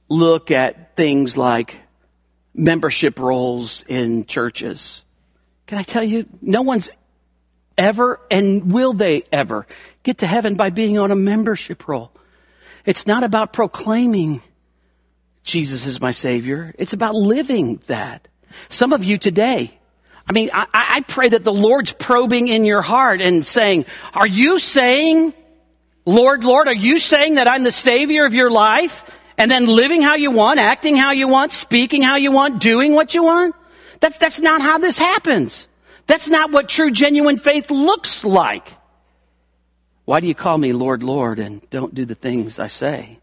look 0.09 0.51
at 0.51 0.97
things 0.97 1.37
like 1.37 1.81
membership 2.55 3.19
rolls 3.19 3.85
in 3.89 4.27
churches. 4.27 5.03
Can 5.67 5.79
I 5.79 5.83
tell 5.83 6.05
you, 6.05 6.27
no 6.41 6.63
one's 6.63 6.91
ever 7.77 8.21
and 8.31 8.73
will 8.73 8.93
they 8.93 9.25
ever 9.33 9.67
get 10.03 10.19
to 10.19 10.27
heaven 10.27 10.55
by 10.55 10.71
being 10.71 10.99
on 10.99 11.11
a 11.11 11.17
membership 11.17 11.89
roll. 11.89 12.13
It's 12.85 13.07
not 13.07 13.25
about 13.25 13.53
proclaiming 13.53 14.43
Jesus 15.45 15.87
is 15.87 16.01
my 16.01 16.11
Savior. 16.11 16.75
It's 16.79 16.93
about 16.93 17.15
living 17.15 17.81
that. 17.87 18.27
Some 18.69 18.93
of 18.93 19.05
you 19.05 19.19
today, 19.19 19.79
I 20.29 20.33
mean, 20.33 20.51
I, 20.53 20.67
I 20.73 21.01
pray 21.03 21.29
that 21.29 21.45
the 21.45 21.53
Lord's 21.53 21.93
probing 21.93 22.49
in 22.49 22.65
your 22.65 22.83
heart 22.83 23.21
and 23.21 23.47
saying, 23.47 23.85
are 24.13 24.27
you 24.27 24.59
saying, 24.59 25.35
Lord, 26.05 26.43
Lord, 26.43 26.67
are 26.67 26.75
you 26.75 26.99
saying 26.99 27.35
that 27.35 27.47
I'm 27.47 27.63
the 27.63 27.73
Savior 27.73 28.25
of 28.25 28.35
your 28.35 28.51
life? 28.51 29.05
and 29.37 29.51
then 29.51 29.67
living 29.67 30.03
how 30.03 30.15
you 30.15 30.31
want, 30.31 30.61
acting 30.61 30.97
how 30.97 31.11
you 31.11 31.29
want, 31.29 31.53
speaking 31.53 32.03
how 32.03 32.17
you 32.17 32.31
want, 32.31 32.61
doing 32.61 32.95
what 32.95 33.15
you 33.15 33.25
want. 33.25 33.55
That's, 34.01 34.19
that's 34.19 34.41
not 34.41 34.61
how 34.61 34.79
this 34.79 34.99
happens. 34.99 35.69
That's 36.07 36.29
not 36.29 36.51
what 36.53 36.69
true, 36.69 36.91
genuine 36.91 37.37
faith 37.37 37.71
looks 37.71 38.25
like. 38.25 38.69
Why 40.05 40.21
do 40.21 40.27
you 40.27 40.35
call 40.35 40.59
me 40.59 40.73
Lord, 40.73 41.03
Lord, 41.03 41.39
and 41.39 41.69
don't 41.71 41.95
do 41.95 42.05
the 42.05 42.15
things 42.15 42.59
I 42.59 42.67
say? 42.67 43.19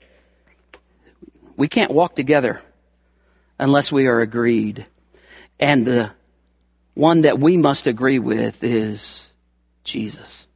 We 1.61 1.67
can't 1.67 1.91
walk 1.91 2.15
together 2.15 2.59
unless 3.59 3.91
we 3.91 4.07
are 4.07 4.19
agreed. 4.19 4.87
And 5.59 5.85
the 5.85 6.09
one 6.95 7.21
that 7.21 7.39
we 7.39 7.55
must 7.55 7.85
agree 7.85 8.17
with 8.17 8.63
is 8.63 9.27
Jesus. 9.83 10.47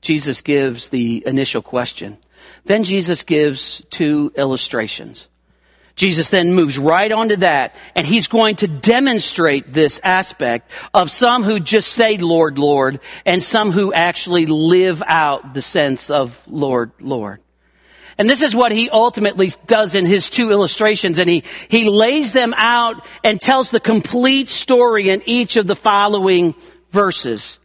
Jesus 0.00 0.40
gives 0.40 0.88
the 0.88 1.22
initial 1.26 1.60
question. 1.60 2.16
Then 2.64 2.84
Jesus 2.84 3.22
gives 3.22 3.82
two 3.90 4.32
illustrations. 4.34 5.28
Jesus 5.94 6.30
then 6.30 6.54
moves 6.54 6.78
right 6.78 7.12
onto 7.12 7.36
that, 7.36 7.76
and 7.94 8.06
he's 8.06 8.26
going 8.26 8.56
to 8.56 8.66
demonstrate 8.66 9.74
this 9.74 10.00
aspect 10.02 10.70
of 10.94 11.10
some 11.10 11.42
who 11.42 11.60
just 11.60 11.92
say 11.92 12.16
Lord, 12.16 12.58
Lord, 12.58 13.00
and 13.26 13.42
some 13.42 13.72
who 13.72 13.92
actually 13.92 14.46
live 14.46 15.02
out 15.06 15.52
the 15.52 15.60
sense 15.60 16.08
of 16.08 16.42
Lord, 16.48 16.92
Lord. 16.98 17.43
And 18.18 18.30
this 18.30 18.42
is 18.42 18.54
what 18.54 18.72
he 18.72 18.90
ultimately 18.90 19.50
does 19.66 19.94
in 19.94 20.06
his 20.06 20.28
two 20.28 20.50
illustrations, 20.50 21.18
and 21.18 21.28
he, 21.28 21.42
he 21.68 21.88
lays 21.88 22.32
them 22.32 22.54
out 22.56 23.04
and 23.24 23.40
tells 23.40 23.70
the 23.70 23.80
complete 23.80 24.48
story 24.48 25.08
in 25.08 25.22
each 25.26 25.56
of 25.56 25.66
the 25.66 25.76
following 25.76 26.54
verses. 26.90 27.58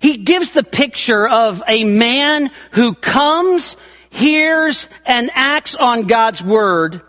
He 0.00 0.18
gives 0.18 0.52
the 0.52 0.62
picture 0.62 1.26
of 1.26 1.62
a 1.66 1.84
man 1.84 2.50
who 2.72 2.94
comes 2.94 3.76
hears 4.10 4.88
and 5.04 5.30
acts 5.34 5.74
on 5.74 6.04
God's 6.04 6.42
word. 6.42 7.02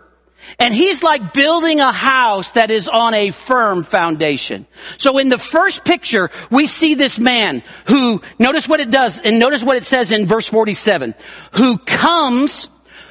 And 0.58 0.74
he's 0.74 1.02
like 1.02 1.32
building 1.32 1.80
a 1.80 1.92
house 1.92 2.50
that 2.50 2.70
is 2.70 2.88
on 2.88 3.14
a 3.14 3.30
firm 3.30 3.84
foundation. 3.84 4.66
So 4.96 5.18
in 5.18 5.28
the 5.28 5.38
first 5.38 5.84
picture, 5.84 6.30
we 6.50 6.66
see 6.66 6.94
this 6.94 7.18
man 7.18 7.62
who, 7.86 8.20
notice 8.38 8.68
what 8.68 8.80
it 8.80 8.90
does, 8.90 9.20
and 9.20 9.38
notice 9.38 9.62
what 9.62 9.76
it 9.76 9.84
says 9.84 10.10
in 10.10 10.26
verse 10.26 10.48
47, 10.48 11.14
who 11.52 11.78
comes, 11.78 12.68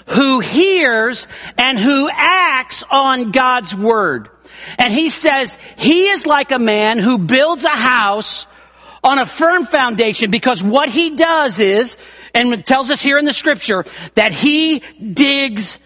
who 0.09 0.39
hears, 0.39 1.27
and 1.57 1.77
who 1.77 2.09
acts 2.11 2.83
on 2.89 3.31
God's 3.31 3.75
word. 3.75 4.29
And 4.77 4.93
he 4.93 5.09
says, 5.09 5.57
he 5.77 6.07
is 6.09 6.25
like 6.25 6.51
a 6.51 6.59
man 6.59 6.99
who 6.99 7.17
builds 7.17 7.65
a 7.65 7.69
house 7.69 8.47
on 9.03 9.19
a 9.19 9.25
firm 9.25 9.65
foundation 9.65 10.31
because 10.31 10.63
what 10.63 10.89
he 10.89 11.15
does 11.15 11.59
is, 11.59 11.97
and 12.33 12.53
it 12.53 12.65
tells 12.65 12.91
us 12.91 13.01
here 13.01 13.17
in 13.17 13.25
the 13.25 13.33
scripture, 13.33 13.85
that 14.15 14.33
he 14.33 14.79
digs 15.01 15.79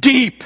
deep. 0.00 0.44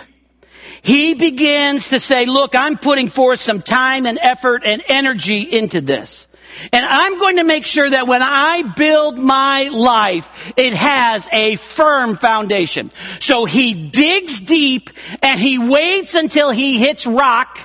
He 0.82 1.14
begins 1.14 1.88
to 1.88 2.00
say, 2.00 2.25
look, 2.26 2.54
I'm 2.54 2.78
putting 2.78 3.08
forth 3.08 3.40
some 3.40 3.62
time 3.62 4.06
and 4.06 4.18
effort 4.20 4.62
and 4.64 4.82
energy 4.88 5.40
into 5.42 5.80
this. 5.80 6.27
And 6.72 6.84
I'm 6.84 7.18
going 7.18 7.36
to 7.36 7.44
make 7.44 7.66
sure 7.66 7.88
that 7.88 8.06
when 8.06 8.22
I 8.22 8.62
build 8.62 9.18
my 9.18 9.68
life, 9.68 10.52
it 10.56 10.74
has 10.74 11.28
a 11.32 11.56
firm 11.56 12.16
foundation. 12.16 12.90
So 13.20 13.44
he 13.44 13.74
digs 13.74 14.40
deep 14.40 14.90
and 15.22 15.38
he 15.38 15.58
waits 15.58 16.14
until 16.14 16.50
he 16.50 16.78
hits 16.78 17.06
rock, 17.06 17.58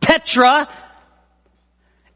Petra, 0.00 0.68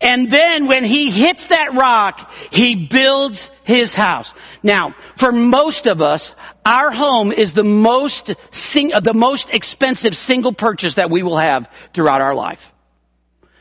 and 0.00 0.30
then 0.30 0.66
when 0.66 0.84
he 0.84 1.10
hits 1.10 1.48
that 1.48 1.74
rock, 1.74 2.30
he 2.50 2.74
builds 2.74 3.50
his 3.64 3.94
house. 3.94 4.34
Now, 4.62 4.94
for 5.16 5.32
most 5.32 5.86
of 5.86 6.02
us, 6.02 6.34
our 6.66 6.90
home 6.90 7.32
is 7.32 7.54
the 7.54 7.64
most, 7.64 8.32
sing, 8.50 8.92
uh, 8.92 9.00
the 9.00 9.14
most 9.14 9.52
expensive 9.54 10.14
single 10.14 10.52
purchase 10.52 10.94
that 10.94 11.10
we 11.10 11.22
will 11.22 11.38
have 11.38 11.70
throughout 11.94 12.20
our 12.20 12.34
life. 12.34 12.72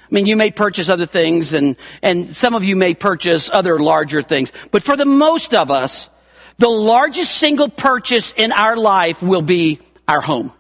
I 0.09 0.13
mean, 0.13 0.27
you 0.27 0.35
may 0.35 0.51
purchase 0.51 0.89
other 0.89 1.05
things 1.05 1.53
and, 1.53 1.75
and 2.01 2.37
some 2.37 2.53
of 2.53 2.63
you 2.63 2.75
may 2.75 2.93
purchase 2.93 3.49
other 3.51 3.79
larger 3.79 4.21
things. 4.21 4.53
But 4.71 4.83
for 4.83 4.95
the 4.95 5.05
most 5.05 5.53
of 5.55 5.71
us, 5.71 6.09
the 6.57 6.69
largest 6.69 7.31
single 7.31 7.69
purchase 7.69 8.33
in 8.37 8.51
our 8.51 8.77
life 8.77 9.21
will 9.21 9.41
be 9.41 9.79
our 10.07 10.21
home. 10.21 10.53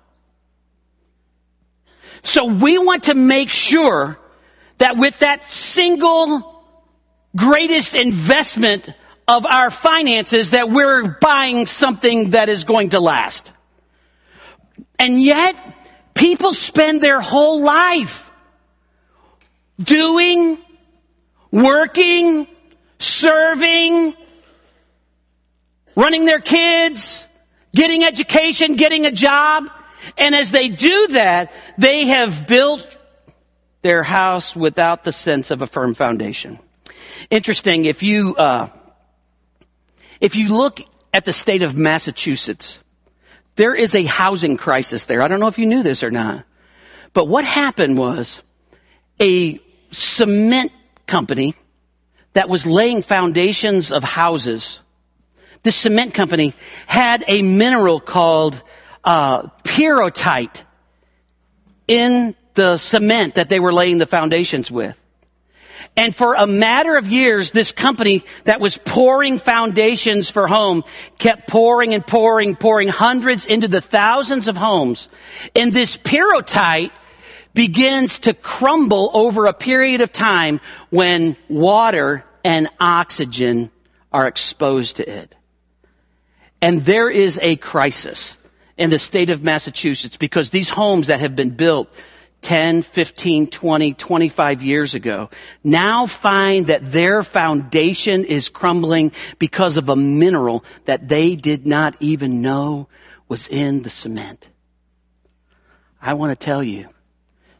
So 2.23 2.45
we 2.45 2.77
want 2.79 3.03
to 3.03 3.13
make 3.13 3.51
sure 3.51 4.17
that 4.79 4.97
with 4.97 5.19
that 5.19 5.51
single 5.51 6.63
greatest 7.35 7.95
investment 7.95 8.89
of 9.27 9.45
our 9.45 9.69
finances 9.69 10.51
that 10.51 10.69
we're 10.69 11.07
buying 11.19 11.65
something 11.65 12.31
that 12.31 12.49
is 12.49 12.63
going 12.63 12.89
to 12.89 12.99
last. 12.99 13.51
And 14.97 15.21
yet, 15.21 15.55
people 16.13 16.53
spend 16.53 17.01
their 17.01 17.19
whole 17.19 17.61
life 17.61 18.29
doing, 19.81 20.57
working, 21.51 22.47
serving, 22.99 24.15
running 25.95 26.25
their 26.25 26.39
kids, 26.39 27.27
getting 27.73 28.03
education, 28.03 28.75
getting 28.75 29.05
a 29.05 29.11
job. 29.11 29.69
And 30.17 30.35
as 30.35 30.51
they 30.51 30.69
do 30.69 31.07
that, 31.09 31.51
they 31.77 32.05
have 32.05 32.47
built 32.47 32.87
their 33.81 34.03
house 34.03 34.55
without 34.55 35.03
the 35.03 35.11
sense 35.11 35.51
of 35.51 35.61
a 35.61 35.67
firm 35.67 35.93
foundation. 35.93 36.59
Interesting, 37.29 37.85
if 37.85 38.03
you, 38.03 38.35
uh, 38.35 38.69
if 40.19 40.35
you 40.35 40.55
look 40.57 40.81
at 41.13 41.25
the 41.25 41.33
state 41.33 41.61
of 41.61 41.75
Massachusetts, 41.75 42.79
there 43.55 43.75
is 43.75 43.95
a 43.95 44.03
housing 44.03 44.57
crisis 44.57 45.05
there. 45.05 45.21
I 45.21 45.27
don't 45.27 45.39
know 45.39 45.47
if 45.47 45.57
you 45.57 45.65
knew 45.65 45.83
this 45.83 46.03
or 46.03 46.11
not. 46.11 46.43
But 47.13 47.27
what 47.27 47.45
happened 47.45 47.97
was 47.97 48.41
a 49.21 49.59
cement 49.95 50.71
company 51.07 51.55
that 52.33 52.49
was 52.49 52.65
laying 52.65 53.01
foundations 53.01 53.91
of 53.91 54.03
houses. 54.03 54.79
This 55.63 55.75
cement 55.75 56.13
company 56.13 56.53
had 56.85 57.23
a 57.27 57.41
mineral 57.41 57.99
called 57.99 58.61
uh, 59.03 59.43
pyrrhotite 59.63 60.63
in 61.87 62.35
the 62.55 62.77
cement 62.77 63.35
that 63.35 63.49
they 63.49 63.59
were 63.59 63.73
laying 63.73 63.97
the 63.97 64.05
foundations 64.05 64.69
with. 64.69 65.01
And 65.97 66.13
for 66.13 66.35
a 66.35 66.45
matter 66.45 66.97
of 66.97 67.07
years, 67.07 67.51
this 67.51 67.71
company 67.71 68.23
that 68.43 68.59
was 68.59 68.77
pouring 68.77 69.37
foundations 69.37 70.29
for 70.29 70.47
home 70.47 70.83
kept 71.17 71.47
pouring 71.47 71.93
and 71.93 72.05
pouring, 72.05 72.55
pouring 72.55 72.89
hundreds 72.89 73.45
into 73.45 73.67
the 73.67 73.81
thousands 73.81 74.47
of 74.47 74.57
homes. 74.57 75.07
And 75.55 75.71
this 75.71 75.95
pyrrhotite 75.95 76.91
begins 77.55 78.19
to 78.19 78.33
crumble 78.35 79.09
over 79.13 79.47
a 79.47 79.53
period 79.53 80.01
of 80.01 80.13
time 80.13 80.59
when 80.91 81.35
water 81.49 82.23
and 82.43 82.67
oxygen 82.79 83.71
are 84.11 84.27
exposed 84.27 84.97
to 84.97 85.09
it. 85.09 85.33
And 86.61 86.85
there 86.85 87.09
is 87.09 87.39
a 87.41 87.55
crisis 87.55 88.37
in 88.77 88.89
the 88.89 88.99
state 88.99 89.29
of 89.29 89.41
Massachusetts 89.41 90.17
because 90.17 90.49
these 90.49 90.69
homes 90.69 91.07
that 91.07 91.21
have 91.21 91.35
been 91.35 91.51
built 91.51 91.89
10, 92.41 92.83
15, 92.83 93.47
20, 93.47 93.93
25 93.93 94.61
years 94.61 94.93
ago 94.93 95.29
now 95.63 96.05
find 96.05 96.67
that 96.67 96.91
their 96.91 97.23
foundation 97.23 98.25
is 98.25 98.49
crumbling 98.49 99.11
because 99.39 99.77
of 99.77 99.89
a 99.89 99.95
mineral 99.95 100.63
that 100.85 101.07
they 101.07 101.35
did 101.35 101.65
not 101.65 101.95
even 101.99 102.41
know 102.41 102.87
was 103.27 103.47
in 103.47 103.81
the 103.81 103.89
cement. 103.89 104.49
I 106.01 106.13
want 106.13 106.37
to 106.37 106.45
tell 106.45 106.61
you, 106.61 106.89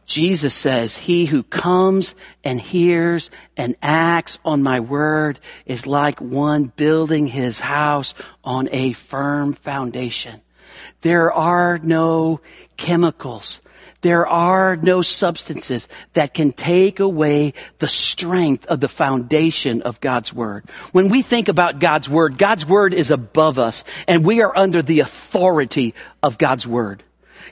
Jesus 0.06 0.54
says, 0.54 0.96
he 0.96 1.26
who 1.26 1.42
comes 1.42 2.14
and 2.44 2.60
hears 2.60 3.30
and 3.56 3.76
acts 3.82 4.38
on 4.44 4.62
my 4.62 4.80
word 4.80 5.40
is 5.66 5.86
like 5.86 6.20
one 6.20 6.72
building 6.76 7.26
his 7.26 7.60
house 7.60 8.14
on 8.44 8.68
a 8.72 8.92
firm 8.92 9.52
foundation. 9.52 10.40
There 11.02 11.32
are 11.32 11.78
no 11.78 12.40
chemicals 12.76 13.60
there 14.06 14.26
are 14.26 14.76
no 14.76 15.02
substances 15.02 15.88
that 16.12 16.32
can 16.32 16.52
take 16.52 17.00
away 17.00 17.54
the 17.78 17.88
strength 17.88 18.64
of 18.66 18.78
the 18.78 18.88
foundation 18.88 19.82
of 19.82 20.00
God's 20.00 20.32
Word. 20.32 20.64
When 20.92 21.08
we 21.08 21.22
think 21.22 21.48
about 21.48 21.80
God's 21.80 22.08
Word, 22.08 22.38
God's 22.38 22.64
Word 22.64 22.94
is 22.94 23.10
above 23.10 23.58
us 23.58 23.82
and 24.06 24.24
we 24.24 24.42
are 24.42 24.56
under 24.56 24.80
the 24.80 25.00
authority 25.00 25.92
of 26.22 26.38
God's 26.38 26.68
Word. 26.68 27.02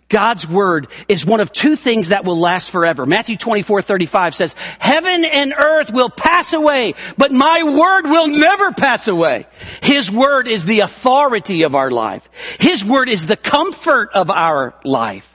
God's 0.09 0.49
word 0.49 0.89
is 1.09 1.27
one 1.27 1.41
of 1.41 1.53
two 1.53 1.77
things 1.77 2.09
that 2.09 2.25
will 2.25 2.39
last 2.39 2.71
forever. 2.71 3.07
Matthew 3.07 3.37
24, 3.37 3.83
35 3.83 4.35
says, 4.35 4.55
heaven 4.79 5.25
and 5.25 5.55
earth 5.57 5.93
will 5.93 6.11
pass 6.11 6.53
away, 6.53 6.95
but 7.17 7.33
my 7.33 7.63
word 7.63 8.11
will 8.11 8.27
never 8.27 8.73
pass 8.73 9.09
away. 9.09 9.47
His 9.83 10.11
word 10.11 10.49
is 10.49 10.65
the 10.65 10.81
authority 10.81 11.63
of 11.63 11.75
our 11.75 11.91
life. 11.91 12.29
His 12.61 12.85
word 12.85 13.09
is 13.09 13.27
the 13.27 13.37
comfort 13.37 14.11
of 14.15 14.31
our 14.31 14.75
life. 14.85 15.35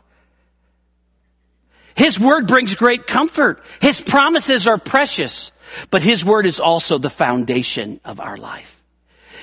His 1.96 2.18
word 2.18 2.48
brings 2.48 2.76
great 2.76 3.08
comfort. 3.08 3.62
His 3.82 4.00
promises 4.00 4.68
are 4.68 4.78
precious, 4.78 5.52
but 5.92 6.02
His 6.02 6.24
word 6.24 6.46
is 6.46 6.62
also 6.62 6.98
the 6.98 7.10
foundation 7.10 8.00
of 8.06 8.22
our 8.22 8.38
life. 8.38 8.82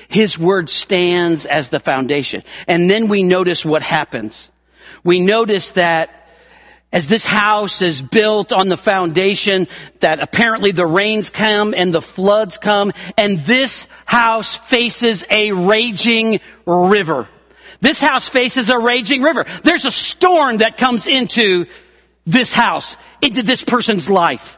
His 0.07 0.39
word 0.39 0.69
stands 0.71 1.45
as 1.45 1.69
the 1.69 1.79
foundation. 1.79 2.41
And 2.67 2.89
then 2.89 3.09
we 3.09 3.21
notice 3.21 3.63
what 3.63 3.83
happens. 3.83 4.49
We 5.03 5.19
notice 5.19 5.71
that 5.71 6.27
as 6.91 7.07
this 7.07 7.25
house 7.25 7.81
is 7.81 8.01
built 8.01 8.53
on 8.53 8.69
the 8.69 8.77
foundation, 8.77 9.67
that 9.99 10.19
apparently 10.19 10.71
the 10.71 10.85
rains 10.85 11.29
come 11.29 11.73
and 11.75 11.93
the 11.93 12.01
floods 12.01 12.57
come, 12.57 12.93
and 13.17 13.39
this 13.39 13.87
house 14.05 14.55
faces 14.55 15.25
a 15.29 15.51
raging 15.51 16.39
river. 16.65 17.27
This 17.81 18.01
house 18.01 18.29
faces 18.29 18.69
a 18.69 18.79
raging 18.79 19.21
river. 19.21 19.45
There's 19.63 19.85
a 19.85 19.91
storm 19.91 20.57
that 20.57 20.77
comes 20.77 21.07
into 21.07 21.65
this 22.25 22.53
house, 22.53 22.95
into 23.21 23.43
this 23.43 23.63
person's 23.63 24.09
life. 24.09 24.57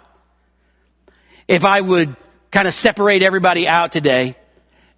If 1.48 1.66
I 1.66 1.82
would 1.82 2.16
kind 2.52 2.68
of 2.68 2.74
separate 2.74 3.24
everybody 3.24 3.68
out 3.68 3.92
today, 3.92 4.36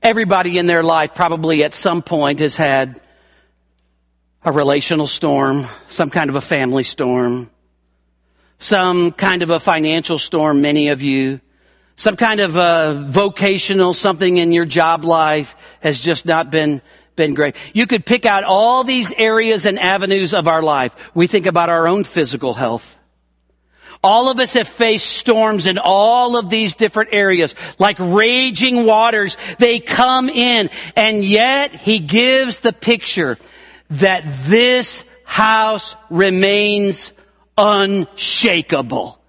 everybody 0.04 0.58
in 0.58 0.66
their 0.68 0.84
life 0.84 1.16
probably 1.16 1.64
at 1.64 1.74
some 1.74 2.02
point 2.02 2.40
has 2.40 2.58
had 2.58 3.00
a 4.44 4.52
relational 4.52 5.08
storm, 5.08 5.68
some 5.88 6.10
kind 6.10 6.30
of 6.30 6.36
a 6.36 6.42
family 6.42 6.84
storm, 6.84 7.50
some 8.58 9.12
kind 9.12 9.44
of 9.44 9.50
a 9.50 9.60
financial 9.60 10.18
storm, 10.18 10.62
many 10.62 10.90
of 10.90 11.02
you, 11.02 11.40
some 11.96 12.16
kind 12.16 12.40
of 12.40 12.56
a 12.56 13.08
vocational, 13.10 13.94
something 13.94 14.38
in 14.38 14.52
your 14.52 14.66
job 14.66 15.04
life 15.04 15.56
has 15.82 16.00
just 16.00 16.26
not 16.26 16.50
been 16.50 16.82
been 17.16 17.34
great. 17.34 17.56
You 17.74 17.86
could 17.88 18.06
pick 18.06 18.26
out 18.26 18.46
all 18.46 18.84
these 18.84 19.12
areas 19.12 19.66
and 19.66 19.78
avenues 19.78 20.34
of 20.34 20.48
our 20.48 20.62
life. 20.62 20.96
We 21.14 21.28
think 21.28 21.46
about 21.46 21.70
our 21.70 21.86
own 21.86 22.04
physical 22.04 22.54
health. 22.54 22.98
All 24.04 24.30
of 24.30 24.40
us 24.40 24.54
have 24.54 24.68
faced 24.68 25.08
storms 25.08 25.68
in 25.68 25.78
all 25.78 26.38
of 26.38 26.50
these 26.50 26.74
different 26.74 27.14
areas, 27.14 27.54
like 27.78 27.98
raging 28.00 28.86
waters. 28.86 29.38
They 29.60 29.80
come 29.80 30.30
in, 30.30 30.72
and 30.96 31.24
yet 31.24 31.76
he 31.76 32.00
gives 32.00 32.62
the 32.62 32.74
picture 32.74 33.38
that 33.92 34.24
this 34.46 35.04
house 35.24 35.96
remains 36.10 37.14
unshakable 37.58 39.22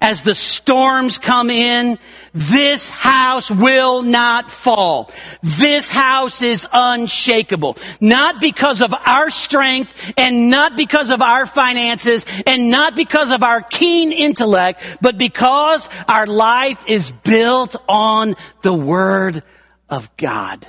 as 0.00 0.22
the 0.22 0.34
storms 0.34 1.18
come 1.18 1.50
in, 1.50 1.98
this 2.32 2.88
house 2.88 3.50
will 3.50 4.02
not 4.02 4.50
fall. 4.50 5.10
This 5.42 5.90
house 5.90 6.42
is 6.42 6.68
unshakable. 6.72 7.78
Not 8.00 8.40
because 8.40 8.80
of 8.80 8.94
our 8.94 9.30
strength 9.30 9.92
and 10.16 10.50
not 10.50 10.76
because 10.76 11.10
of 11.10 11.22
our 11.22 11.46
finances 11.46 12.26
and 12.46 12.70
not 12.70 12.94
because 12.94 13.30
of 13.30 13.42
our 13.42 13.62
keen 13.62 14.12
intellect, 14.12 14.82
but 15.00 15.18
because 15.18 15.88
our 16.06 16.26
life 16.26 16.84
is 16.86 17.10
built 17.10 17.74
on 17.88 18.36
the 18.62 18.74
Word 18.74 19.42
of 19.88 20.16
God. 20.16 20.66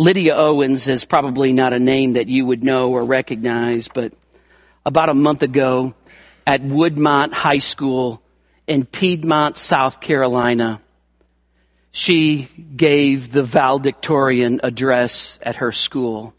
Lydia 0.00 0.36
Owens 0.36 0.86
is 0.86 1.04
probably 1.04 1.52
not 1.52 1.72
a 1.72 1.78
name 1.80 2.12
that 2.12 2.28
you 2.28 2.46
would 2.46 2.62
know 2.62 2.92
or 2.92 3.02
recognize, 3.04 3.88
but 3.88 4.12
about 4.86 5.08
a 5.08 5.14
month 5.14 5.42
ago, 5.42 5.92
at 6.46 6.62
Woodmont 6.62 7.32
High 7.32 7.58
School 7.58 8.22
in 8.68 8.86
Piedmont, 8.86 9.56
South 9.56 10.00
Carolina. 10.00 10.80
She 11.90 12.48
gave 12.76 13.32
the 13.32 13.42
valedictorian 13.42 14.60
address 14.62 15.40
at 15.42 15.56
her 15.56 15.72
school. 15.72 16.32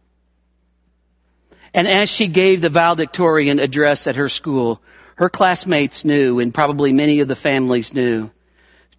And 1.74 1.88
as 1.88 2.10
she 2.10 2.28
gave 2.28 2.62
the 2.62 2.70
valedictorian 2.70 3.60
address 3.60 4.08
at 4.08 4.16
her 4.16 4.30
school, 4.30 4.82
her 5.16 5.30
classmates 5.30 6.06
knew, 6.06 6.40
and 6.40 6.54
probably 6.54 6.94
many 6.94 7.20
of 7.20 7.28
the 7.28 7.36
families 7.36 7.94
knew, 7.94 8.32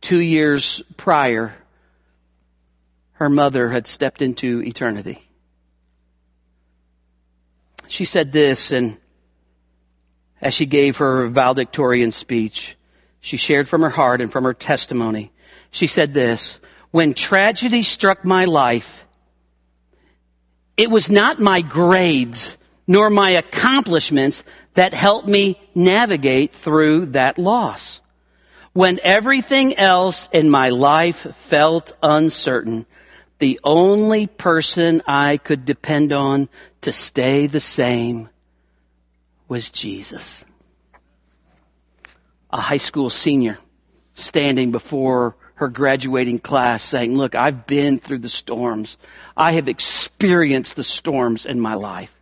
two 0.03 0.21
years 0.21 0.83
prior, 0.99 1.55
her 3.21 3.29
mother 3.29 3.71
had 3.71 3.87
stepped 3.87 4.23
into 4.23 4.63
eternity. 4.63 5.29
She 7.87 8.05
said 8.05 8.33
this, 8.33 8.73
and 8.73 8.97
as 10.41 10.55
she 10.55 10.67
gave 10.67 10.97
her 10.97 11.29
valedictorian 11.29 12.13
speech. 12.13 12.77
She 13.21 13.37
shared 13.37 13.69
from 13.69 13.83
her 13.83 13.91
heart 13.91 14.21
and 14.21 14.33
from 14.33 14.45
her 14.45 14.55
testimony. 14.55 15.33
She 15.71 15.87
said 15.87 16.15
this, 16.15 16.59
when 16.91 17.15
tragedy 17.15 17.83
struck 17.83 18.25
my 18.25 18.47
life, 18.47 19.05
it 20.77 20.91
was 20.91 21.11
not 21.11 21.39
my 21.39 21.61
grades 21.61 22.57
nor 22.87 23.11
my 23.11 23.31
accomplishments 23.31 24.43
that 24.75 24.95
helped 24.95 25.29
me 25.29 25.61
navigate 25.75 26.55
through 26.55 27.07
that 27.07 27.39
loss. 27.39 28.01
When 28.73 28.99
everything 29.03 29.77
else 29.77 30.29
in 30.33 30.49
my 30.49 30.71
life 30.71 31.27
felt 31.37 31.93
uncertain, 32.03 32.87
the 33.41 33.59
only 33.65 34.27
person 34.27 35.03
I 35.07 35.39
could 35.39 35.65
depend 35.65 36.13
on 36.13 36.49
to 36.83 36.93
stay 36.93 37.47
the 37.47 37.61
same 37.61 38.29
was 39.49 39.71
Jesus. 39.71 40.45
A 42.51 42.61
high 42.61 42.77
school 42.77 43.11
senior 43.11 43.59
standing 44.15 44.71
before 44.71 45.37
her 45.55 45.69
graduating 45.69 46.39
class 46.39 46.83
saying, 46.83 47.17
look, 47.17 47.35
I've 47.35 47.67
been 47.67 47.99
through 47.99 48.19
the 48.19 48.29
storms. 48.29 48.97
I 49.37 49.53
have 49.53 49.69
experienced 49.69 50.77
the 50.77 50.85
storms 50.85 51.47
in 51.47 51.61
my 51.61 51.75
life. 51.75 52.15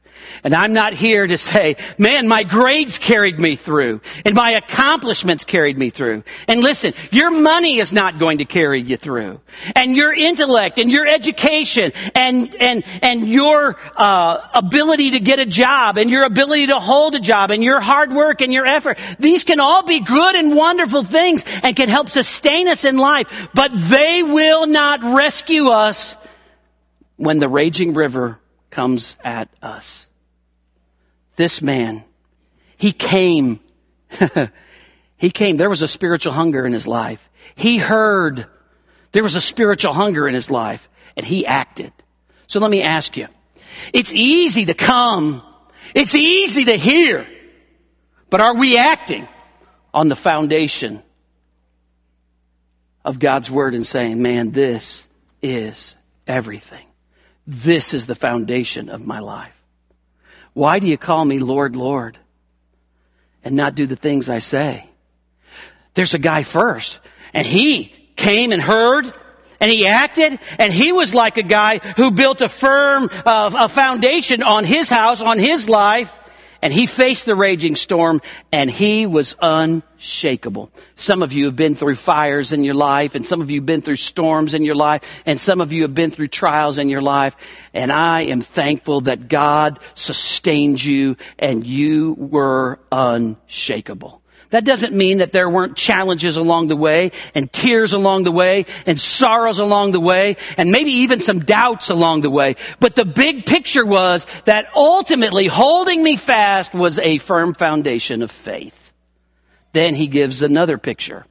And 0.44 0.54
I'm 0.54 0.72
not 0.72 0.92
here 0.92 1.26
to 1.26 1.38
say, 1.38 1.76
man, 1.96 2.28
my 2.28 2.44
grades 2.44 2.98
carried 2.98 3.38
me 3.38 3.56
through 3.56 4.00
and 4.24 4.34
my 4.34 4.52
accomplishments 4.52 5.44
carried 5.44 5.78
me 5.78 5.90
through. 5.90 6.24
And 6.46 6.60
listen, 6.60 6.94
your 7.10 7.30
money 7.30 7.78
is 7.78 7.92
not 7.92 8.18
going 8.18 8.38
to 8.38 8.44
carry 8.44 8.80
you 8.80 8.96
through. 8.96 9.40
And 9.74 9.94
your 9.94 10.12
intellect 10.12 10.78
and 10.78 10.90
your 10.90 11.06
education 11.06 11.92
and, 12.14 12.54
and, 12.60 12.84
and 13.02 13.28
your, 13.28 13.76
uh, 13.96 14.48
ability 14.54 15.12
to 15.12 15.20
get 15.20 15.38
a 15.38 15.46
job 15.46 15.98
and 15.98 16.10
your 16.10 16.24
ability 16.24 16.66
to 16.66 16.78
hold 16.78 17.14
a 17.14 17.20
job 17.20 17.50
and 17.50 17.62
your 17.62 17.80
hard 17.80 18.12
work 18.12 18.40
and 18.40 18.52
your 18.52 18.66
effort. 18.66 18.98
These 19.18 19.44
can 19.44 19.60
all 19.60 19.82
be 19.82 20.00
good 20.00 20.34
and 20.34 20.54
wonderful 20.54 21.04
things 21.04 21.44
and 21.62 21.74
can 21.76 21.88
help 21.88 22.10
sustain 22.10 22.68
us 22.68 22.84
in 22.84 22.98
life, 22.98 23.48
but 23.54 23.70
they 23.74 24.22
will 24.22 24.66
not 24.66 25.02
rescue 25.02 25.68
us 25.68 26.16
when 27.16 27.38
the 27.38 27.48
raging 27.48 27.94
river 27.94 28.38
comes 28.70 29.16
at 29.24 29.48
us 29.62 30.07
this 31.38 31.62
man, 31.62 32.04
he 32.76 32.90
came. 32.90 33.60
he 35.16 35.30
came. 35.30 35.56
There 35.56 35.70
was 35.70 35.82
a 35.82 35.88
spiritual 35.88 36.32
hunger 36.32 36.66
in 36.66 36.72
his 36.72 36.86
life. 36.86 37.26
He 37.54 37.78
heard 37.78 38.46
there 39.12 39.22
was 39.22 39.36
a 39.36 39.40
spiritual 39.40 39.92
hunger 39.92 40.26
in 40.26 40.34
his 40.34 40.50
life 40.50 40.88
and 41.16 41.24
he 41.24 41.46
acted. 41.46 41.92
So 42.48 42.58
let 42.58 42.70
me 42.70 42.82
ask 42.82 43.16
you. 43.16 43.28
It's 43.94 44.12
easy 44.12 44.64
to 44.66 44.74
come. 44.74 45.42
It's 45.94 46.16
easy 46.16 46.64
to 46.66 46.76
hear. 46.76 47.24
But 48.30 48.40
are 48.40 48.56
we 48.56 48.76
acting 48.76 49.28
on 49.94 50.08
the 50.08 50.16
foundation 50.16 51.04
of 53.04 53.20
God's 53.20 53.48
word 53.48 53.76
and 53.76 53.86
saying, 53.86 54.20
man, 54.20 54.50
this 54.50 55.06
is 55.40 55.94
everything. 56.26 56.86
This 57.46 57.94
is 57.94 58.08
the 58.08 58.16
foundation 58.16 58.88
of 58.88 59.06
my 59.06 59.20
life. 59.20 59.57
Why 60.58 60.80
do 60.80 60.88
you 60.88 60.98
call 60.98 61.24
me 61.24 61.38
Lord, 61.38 61.76
Lord 61.76 62.18
and 63.44 63.54
not 63.54 63.76
do 63.76 63.86
the 63.86 63.94
things 63.94 64.28
I 64.28 64.40
say? 64.40 64.90
There's 65.94 66.14
a 66.14 66.18
guy 66.18 66.42
first 66.42 66.98
and 67.32 67.46
he 67.46 67.94
came 68.16 68.50
and 68.50 68.60
heard 68.60 69.06
and 69.60 69.70
he 69.70 69.86
acted 69.86 70.36
and 70.58 70.72
he 70.72 70.90
was 70.90 71.14
like 71.14 71.36
a 71.36 71.44
guy 71.44 71.78
who 71.78 72.10
built 72.10 72.40
a 72.40 72.48
firm 72.48 73.08
uh, 73.24 73.52
a 73.56 73.68
foundation 73.68 74.42
on 74.42 74.64
his 74.64 74.90
house 74.90 75.22
on 75.22 75.38
his 75.38 75.68
life 75.68 76.12
and 76.62 76.72
he 76.72 76.86
faced 76.86 77.26
the 77.26 77.36
raging 77.36 77.76
storm 77.76 78.20
and 78.50 78.70
he 78.70 79.06
was 79.06 79.36
unshakable. 79.40 80.70
Some 80.96 81.22
of 81.22 81.32
you 81.32 81.46
have 81.46 81.56
been 81.56 81.76
through 81.76 81.94
fires 81.94 82.52
in 82.52 82.64
your 82.64 82.74
life 82.74 83.14
and 83.14 83.24
some 83.24 83.40
of 83.40 83.50
you 83.50 83.60
have 83.60 83.66
been 83.66 83.82
through 83.82 83.96
storms 83.96 84.54
in 84.54 84.64
your 84.64 84.74
life 84.74 85.02
and 85.24 85.40
some 85.40 85.60
of 85.60 85.72
you 85.72 85.82
have 85.82 85.94
been 85.94 86.10
through 86.10 86.28
trials 86.28 86.78
in 86.78 86.88
your 86.88 87.02
life. 87.02 87.36
And 87.72 87.92
I 87.92 88.22
am 88.22 88.40
thankful 88.40 89.02
that 89.02 89.28
God 89.28 89.78
sustained 89.94 90.82
you 90.82 91.16
and 91.38 91.66
you 91.66 92.14
were 92.18 92.80
unshakable. 92.90 94.22
That 94.50 94.64
doesn't 94.64 94.94
mean 94.94 95.18
that 95.18 95.32
there 95.32 95.48
weren't 95.48 95.76
challenges 95.76 96.36
along 96.38 96.68
the 96.68 96.76
way 96.76 97.12
and 97.34 97.52
tears 97.52 97.92
along 97.92 98.24
the 98.24 98.32
way 98.32 98.64
and 98.86 98.98
sorrows 98.98 99.58
along 99.58 99.92
the 99.92 100.00
way 100.00 100.36
and 100.56 100.72
maybe 100.72 100.90
even 100.90 101.20
some 101.20 101.40
doubts 101.40 101.90
along 101.90 102.22
the 102.22 102.30
way. 102.30 102.56
But 102.80 102.96
the 102.96 103.04
big 103.04 103.44
picture 103.44 103.84
was 103.84 104.26
that 104.46 104.68
ultimately 104.74 105.46
holding 105.46 106.02
me 106.02 106.16
fast 106.16 106.72
was 106.72 106.98
a 106.98 107.18
firm 107.18 107.52
foundation 107.52 108.22
of 108.22 108.30
faith. 108.30 108.92
Then 109.72 109.94
he 109.94 110.06
gives 110.06 110.40
another 110.40 110.78
picture. 110.78 111.26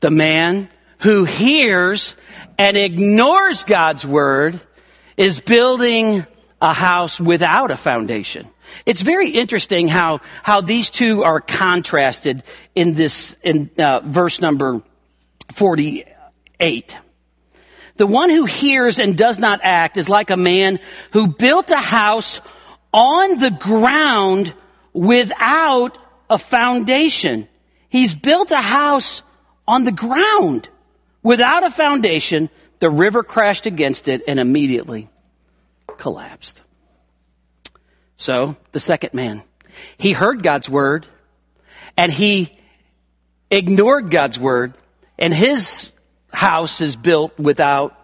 The 0.00 0.12
man 0.12 0.68
who 1.00 1.24
hears 1.24 2.14
and 2.58 2.76
ignores 2.76 3.64
God's 3.64 4.06
word 4.06 4.60
is 5.16 5.40
building 5.40 6.26
a 6.60 6.72
house 6.72 7.20
without 7.20 7.70
a 7.70 7.76
foundation. 7.76 8.48
It's 8.84 9.02
very 9.02 9.30
interesting 9.30 9.88
how, 9.88 10.20
how 10.42 10.60
these 10.60 10.90
two 10.90 11.22
are 11.22 11.40
contrasted 11.40 12.42
in 12.74 12.94
this, 12.94 13.36
in 13.42 13.70
uh, 13.78 14.00
verse 14.00 14.40
number 14.40 14.82
48. 15.52 16.98
The 17.96 18.06
one 18.06 18.30
who 18.30 18.44
hears 18.44 18.98
and 18.98 19.16
does 19.16 19.38
not 19.38 19.60
act 19.62 19.96
is 19.96 20.08
like 20.08 20.30
a 20.30 20.36
man 20.36 20.78
who 21.12 21.28
built 21.28 21.70
a 21.70 21.80
house 21.80 22.40
on 22.92 23.38
the 23.38 23.50
ground 23.50 24.54
without 24.92 25.98
a 26.28 26.38
foundation. 26.38 27.48
He's 27.88 28.14
built 28.14 28.50
a 28.50 28.60
house 28.60 29.22
on 29.68 29.84
the 29.84 29.92
ground 29.92 30.68
without 31.22 31.64
a 31.64 31.70
foundation. 31.70 32.50
The 32.80 32.90
river 32.90 33.22
crashed 33.22 33.66
against 33.66 34.08
it 34.08 34.22
and 34.26 34.38
immediately 34.38 35.08
collapsed. 35.98 36.62
So, 38.18 38.56
the 38.72 38.80
second 38.80 39.14
man, 39.14 39.42
he 39.98 40.12
heard 40.12 40.42
God's 40.42 40.68
word 40.68 41.06
and 41.96 42.10
he 42.10 42.56
ignored 43.50 44.10
God's 44.10 44.38
word 44.38 44.74
and 45.18 45.32
his 45.34 45.92
house 46.32 46.80
is 46.80 46.96
built 46.96 47.38
without 47.38 47.98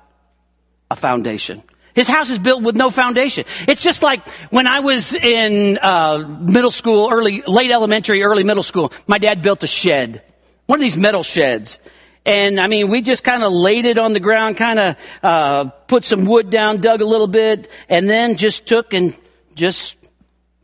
a 0.91 0.97
foundation. 0.97 1.63
His 1.95 2.09
house 2.09 2.31
is 2.31 2.39
built 2.39 2.63
with 2.63 2.75
no 2.75 2.91
foundation. 2.91 3.45
It's 3.69 3.83
just 3.83 4.03
like 4.03 4.27
when 4.51 4.67
I 4.67 4.81
was 4.81 5.13
in 5.13 5.79
uh, 5.79 6.19
middle 6.19 6.71
school, 6.71 7.11
early, 7.13 7.43
late 7.47 7.71
elementary, 7.71 8.23
early 8.23 8.45
middle 8.45 8.63
school. 8.63 8.93
My 9.07 9.19
dad 9.19 9.43
built 9.43 9.63
a 9.63 9.67
shed, 9.67 10.23
one 10.67 10.79
of 10.79 10.83
these 10.83 10.97
metal 10.97 11.23
sheds, 11.23 11.79
and 12.25 12.61
I 12.61 12.69
mean, 12.69 12.89
we 12.89 13.03
just 13.03 13.25
kind 13.25 13.43
of 13.43 13.53
laid 13.53 13.85
it 13.85 13.99
on 13.99 14.13
the 14.13 14.21
ground, 14.21 14.57
kind 14.57 14.79
of 14.79 14.97
uh, 15.23 15.65
put 15.65 16.05
some 16.05 16.25
wood 16.25 16.51
down, 16.51 16.81
dug 16.81 17.01
a 17.01 17.05
little 17.05 17.27
bit, 17.27 17.69
and 17.89 18.09
then 18.09 18.37
just 18.37 18.67
took 18.67 18.95
and 18.95 19.15
just 19.55 19.97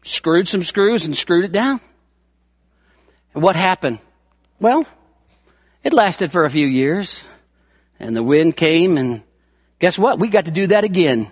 screwed 0.04 0.46
some 0.46 0.62
screws 0.62 1.04
and 1.04 1.16
screwed 1.16 1.44
it 1.44 1.52
down. 1.52 1.80
And 3.34 3.42
what 3.42 3.56
happened? 3.56 3.98
Well, 4.60 4.86
it 5.82 5.92
lasted 5.92 6.30
for 6.30 6.44
a 6.44 6.50
few 6.50 6.66
years, 6.66 7.24
and 7.98 8.16
the 8.16 8.22
wind 8.22 8.56
came, 8.56 8.96
and 8.96 9.22
guess 9.80 9.98
what? 9.98 10.20
We 10.20 10.28
got 10.28 10.44
to 10.44 10.52
do 10.52 10.68
that 10.68 10.84
again. 10.84 11.30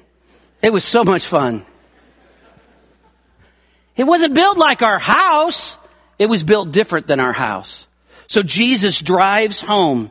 It 0.60 0.72
was 0.72 0.84
so 0.84 1.04
much 1.04 1.26
fun. 1.26 1.64
It 3.96 4.04
wasn't 4.04 4.34
built 4.34 4.58
like 4.58 4.82
our 4.82 4.98
house. 4.98 5.78
It 6.18 6.26
was 6.26 6.42
built 6.42 6.72
different 6.72 7.06
than 7.06 7.20
our 7.20 7.32
house. 7.32 7.86
So 8.26 8.42
Jesus 8.42 9.00
drives 9.00 9.60
home 9.60 10.10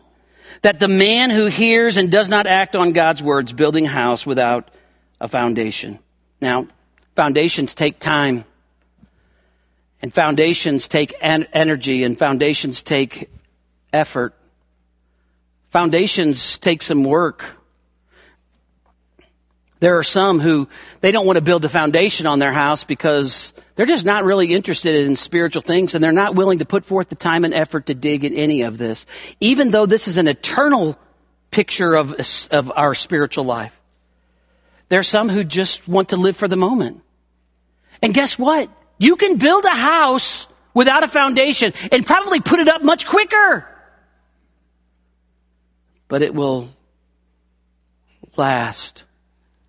that 0.66 0.80
the 0.80 0.88
man 0.88 1.30
who 1.30 1.46
hears 1.46 1.96
and 1.96 2.12
does 2.12 2.28
not 2.28 2.48
act 2.48 2.76
on 2.76 2.92
God's 2.92 3.22
words 3.22 3.54
building 3.54 3.86
a 3.86 3.90
house 3.90 4.26
without 4.26 4.72
a 5.22 5.28
foundation. 5.28 6.00
Now, 6.42 6.68
foundations 7.16 7.76
take 7.76 8.00
time. 8.00 8.46
And 10.02 10.12
foundations 10.12 10.88
take 10.88 11.14
en- 11.22 11.46
energy 11.54 12.04
and 12.04 12.18
foundations 12.18 12.82
take 12.82 13.30
effort. 13.94 14.34
Foundations 15.70 16.58
take 16.58 16.82
some 16.82 17.04
work. 17.04 17.46
There 19.80 19.98
are 19.98 20.04
some 20.04 20.40
who 20.40 20.68
they 21.02 21.12
don't 21.12 21.26
want 21.26 21.38
to 21.38 21.44
build 21.44 21.66
a 21.66 21.70
foundation 21.70 22.28
on 22.28 22.40
their 22.40 22.54
house 22.54 22.84
because 22.84 23.54
they're 23.76 23.86
just 23.86 24.06
not 24.06 24.24
really 24.24 24.54
interested 24.54 25.06
in 25.06 25.16
spiritual 25.16 25.62
things 25.62 25.94
and 25.94 26.04
they're 26.04 26.14
not 26.14 26.36
willing 26.36 26.60
to 26.60 26.66
put 26.66 26.86
forth 26.86 27.10
the 27.10 27.16
time 27.16 27.44
and 27.44 27.54
effort 27.54 27.88
to 27.88 27.94
dig 27.94 28.24
in 28.24 28.34
any 28.34 28.62
of 28.62 28.78
this. 28.78 29.06
Even 29.42 29.72
though 29.72 29.86
this 29.86 30.08
is 30.08 30.18
an 30.18 30.28
eternal 30.28 30.98
picture 31.56 31.96
of, 31.96 32.16
of 32.52 32.72
our 32.76 32.94
spiritual 32.94 33.46
life. 33.46 33.72
There 34.90 35.00
are 35.00 35.04
some 35.04 35.30
who 35.30 35.46
just 35.46 35.88
want 35.88 36.10
to 36.10 36.18
live 36.18 36.36
for 36.36 36.50
the 36.50 36.58
moment. 36.58 37.02
And 38.02 38.14
guess 38.14 38.38
what? 38.38 38.70
You 38.98 39.16
can 39.16 39.38
build 39.38 39.64
a 39.64 39.70
house 39.70 40.48
without 40.74 41.04
a 41.04 41.08
foundation 41.08 41.74
and 41.94 42.06
probably 42.06 42.42
put 42.42 42.60
it 42.60 42.68
up 42.68 42.84
much 42.84 43.08
quicker. 43.08 43.66
But 46.10 46.24
it 46.24 46.36
will 46.36 46.70
last 48.36 49.05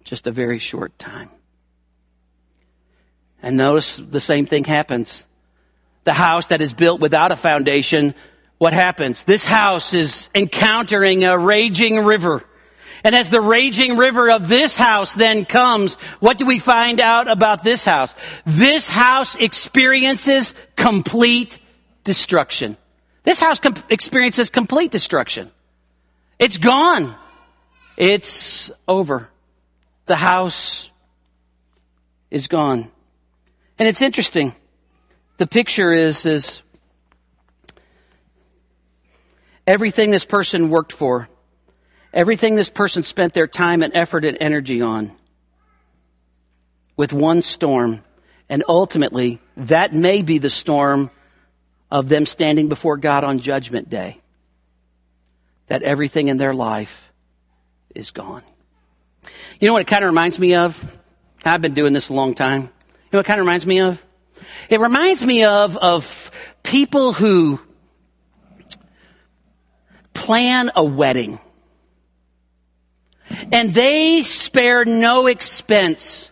just 0.07 0.27
a 0.27 0.31
very 0.31 0.61
short 0.61 0.99
time. 0.99 1.29
And 3.43 3.57
notice 3.57 3.97
the 3.97 4.21
same 4.21 4.47
thing 4.47 4.65
happens. 4.65 5.27
The 6.05 6.13
house 6.13 6.47
that 6.47 6.63
is 6.63 6.73
built 6.73 7.01
without 7.01 7.33
a 7.33 7.37
foundation, 7.37 8.15
what 8.59 8.73
happens? 8.73 9.25
This 9.25 9.45
house 9.45 9.93
is 9.93 10.31
encountering 10.35 11.25
a 11.25 11.37
raging 11.37 11.99
river. 11.99 12.45
And 13.03 13.15
as 13.15 13.31
the 13.31 13.41
raging 13.41 13.97
river 13.97 14.31
of 14.31 14.49
this 14.49 14.77
house 14.77 15.15
then 15.15 15.45
comes, 15.45 15.95
what 16.21 16.39
do 16.39 16.47
we 16.47 16.61
find 16.61 17.01
out 17.01 17.29
about 17.29 17.65
this 17.65 17.85
house? 17.85 18.15
This 18.47 18.89
house 18.89 19.35
experiences 19.35 20.55
complete 20.77 21.59
destruction. 22.05 22.77
This 23.25 23.41
house 23.41 23.59
com- 23.59 23.75
experiences 23.91 24.51
complete 24.51 24.93
destruction. 24.93 25.51
It's 26.39 26.59
gone. 26.59 27.17
It's 27.97 28.71
over. 28.87 29.29
The 30.07 30.17
house 30.17 30.91
is 32.31 32.49
gone. 32.49 32.91
And 33.79 33.89
it's 33.89 34.03
interesting. 34.03 34.55
The 35.39 35.47
picture 35.47 35.93
is, 35.93 36.25
is 36.25 36.63
everything 39.67 40.11
this 40.11 40.25
person 40.25 40.71
worked 40.71 40.93
for, 40.93 41.29
everything 42.13 42.55
this 42.55 42.71
person 42.71 43.03
spent 43.03 43.35
their 43.35 43.47
time 43.47 43.83
and 43.83 43.95
effort 43.95 44.25
and 44.25 44.39
energy 44.41 44.81
on 44.81 45.13
with 46.97 47.13
one 47.13 47.43
storm. 47.43 48.03
And 48.49 48.63
ultimately, 48.69 49.41
that 49.57 49.93
may 49.93 50.23
be 50.23 50.39
the 50.39 50.51
storm 50.51 51.11
of 51.91 52.09
them 52.09 52.27
standing 52.27 52.69
before 52.69 52.97
God 52.97 53.25
on 53.25 53.41
Judgment 53.41 53.91
Day. 53.91 54.21
That 55.67 55.83
everything 55.83 56.29
in 56.29 56.37
their 56.37 56.55
life 56.55 57.13
is 57.95 58.13
gone. 58.13 58.43
You 59.61 59.69
know 59.69 59.73
what 59.73 59.83
it 59.83 59.87
kind 59.87 60.05
of 60.05 60.09
reminds 60.09 60.39
me 60.39 60.55
of? 60.55 60.83
I've 61.45 61.63
been 61.63 61.75
doing 61.75 61.93
this 61.93 62.09
a 62.09 62.13
long 62.13 62.35
time. 62.35 62.63
You 62.63 62.69
know 63.13 63.19
what 63.19 63.27
it 63.27 63.29
kind 63.29 63.41
of 63.41 63.47
reminds 63.47 63.67
me 63.67 63.81
of? 63.81 64.03
It 64.69 64.81
reminds 64.81 65.25
me 65.25 65.45
of, 65.45 65.77
of 65.77 66.31
people 66.63 67.13
who 67.13 67.61
plan 70.13 70.71
a 70.75 70.85
wedding 70.85 71.39
and 73.53 73.73
they 73.73 74.23
spare 74.23 74.85
no 74.85 75.27
expense 75.27 76.31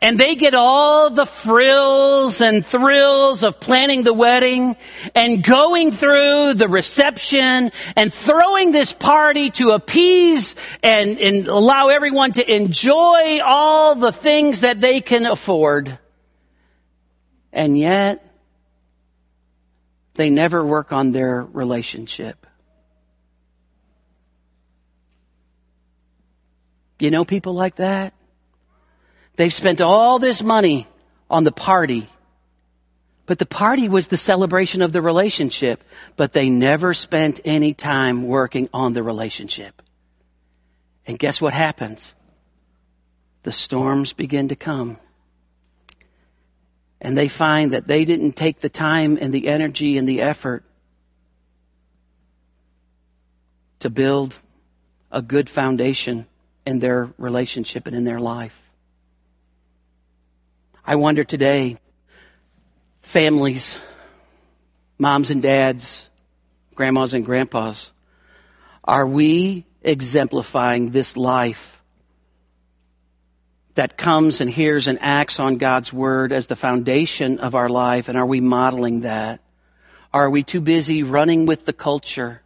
and 0.00 0.18
they 0.18 0.36
get 0.36 0.54
all 0.54 1.10
the 1.10 1.26
frills 1.26 2.40
and 2.40 2.64
thrills 2.64 3.42
of 3.42 3.58
planning 3.58 4.04
the 4.04 4.14
wedding 4.14 4.76
and 5.14 5.42
going 5.42 5.92
through 5.92 6.54
the 6.54 6.68
reception 6.68 7.72
and 7.96 8.14
throwing 8.14 8.70
this 8.70 8.92
party 8.92 9.50
to 9.50 9.70
appease 9.70 10.54
and, 10.82 11.18
and 11.18 11.48
allow 11.48 11.88
everyone 11.88 12.32
to 12.32 12.54
enjoy 12.54 13.40
all 13.44 13.94
the 13.94 14.12
things 14.12 14.60
that 14.60 14.80
they 14.80 15.00
can 15.00 15.26
afford. 15.26 15.98
And 17.52 17.76
yet, 17.76 18.24
they 20.14 20.30
never 20.30 20.64
work 20.64 20.92
on 20.92 21.12
their 21.12 21.42
relationship. 21.42 22.46
You 27.00 27.10
know 27.12 27.24
people 27.24 27.54
like 27.54 27.76
that? 27.76 28.12
They've 29.38 29.54
spent 29.54 29.80
all 29.80 30.18
this 30.18 30.42
money 30.42 30.88
on 31.30 31.44
the 31.44 31.52
party. 31.52 32.08
But 33.24 33.38
the 33.38 33.46
party 33.46 33.88
was 33.88 34.08
the 34.08 34.16
celebration 34.16 34.82
of 34.82 34.92
the 34.92 35.00
relationship, 35.00 35.84
but 36.16 36.32
they 36.32 36.50
never 36.50 36.92
spent 36.92 37.40
any 37.44 37.72
time 37.72 38.26
working 38.26 38.68
on 38.74 38.94
the 38.94 39.02
relationship. 39.04 39.80
And 41.06 41.20
guess 41.20 41.40
what 41.40 41.52
happens? 41.52 42.16
The 43.44 43.52
storms 43.52 44.12
begin 44.12 44.48
to 44.48 44.56
come. 44.56 44.98
And 47.00 47.16
they 47.16 47.28
find 47.28 47.72
that 47.74 47.86
they 47.86 48.04
didn't 48.04 48.32
take 48.32 48.58
the 48.58 48.68
time 48.68 49.18
and 49.20 49.32
the 49.32 49.46
energy 49.46 49.98
and 49.98 50.08
the 50.08 50.20
effort 50.20 50.64
to 53.78 53.88
build 53.88 54.36
a 55.12 55.22
good 55.22 55.48
foundation 55.48 56.26
in 56.66 56.80
their 56.80 57.10
relationship 57.18 57.86
and 57.86 57.94
in 57.94 58.02
their 58.02 58.18
life. 58.18 58.67
I 60.88 60.96
wonder 60.96 61.22
today, 61.22 61.76
families, 63.02 63.78
moms 64.98 65.28
and 65.28 65.42
dads, 65.42 66.08
grandmas 66.74 67.12
and 67.12 67.26
grandpas, 67.26 67.90
are 68.84 69.06
we 69.06 69.66
exemplifying 69.82 70.92
this 70.92 71.14
life 71.14 71.82
that 73.74 73.98
comes 73.98 74.40
and 74.40 74.48
hears 74.48 74.88
and 74.88 74.98
acts 75.02 75.38
on 75.38 75.58
God's 75.58 75.92
word 75.92 76.32
as 76.32 76.46
the 76.46 76.56
foundation 76.56 77.38
of 77.38 77.54
our 77.54 77.68
life? 77.68 78.08
And 78.08 78.16
are 78.16 78.24
we 78.24 78.40
modeling 78.40 79.02
that? 79.02 79.40
Are 80.14 80.30
we 80.30 80.42
too 80.42 80.62
busy 80.62 81.02
running 81.02 81.44
with 81.44 81.66
the 81.66 81.74
culture? 81.74 82.40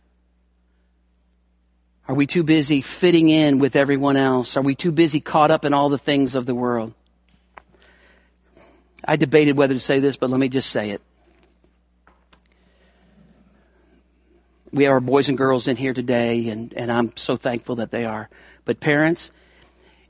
Are 2.08 2.16
we 2.16 2.26
too 2.26 2.42
busy 2.42 2.80
fitting 2.80 3.28
in 3.28 3.60
with 3.60 3.76
everyone 3.76 4.16
else? 4.16 4.56
Are 4.56 4.62
we 4.62 4.74
too 4.74 4.90
busy 4.90 5.20
caught 5.20 5.52
up 5.52 5.64
in 5.64 5.72
all 5.72 5.90
the 5.90 5.96
things 5.96 6.34
of 6.34 6.44
the 6.44 6.56
world? 6.56 6.92
I 9.04 9.16
debated 9.16 9.56
whether 9.56 9.74
to 9.74 9.80
say 9.80 10.00
this, 10.00 10.16
but 10.16 10.30
let 10.30 10.38
me 10.38 10.48
just 10.48 10.70
say 10.70 10.90
it. 10.90 11.02
We 14.72 14.84
have 14.84 14.92
our 14.92 15.00
boys 15.00 15.28
and 15.28 15.36
girls 15.36 15.68
in 15.68 15.76
here 15.76 15.92
today, 15.92 16.48
and, 16.48 16.72
and 16.74 16.90
I'm 16.90 17.14
so 17.16 17.36
thankful 17.36 17.76
that 17.76 17.90
they 17.90 18.04
are. 18.06 18.30
But 18.64 18.80
parents, 18.80 19.30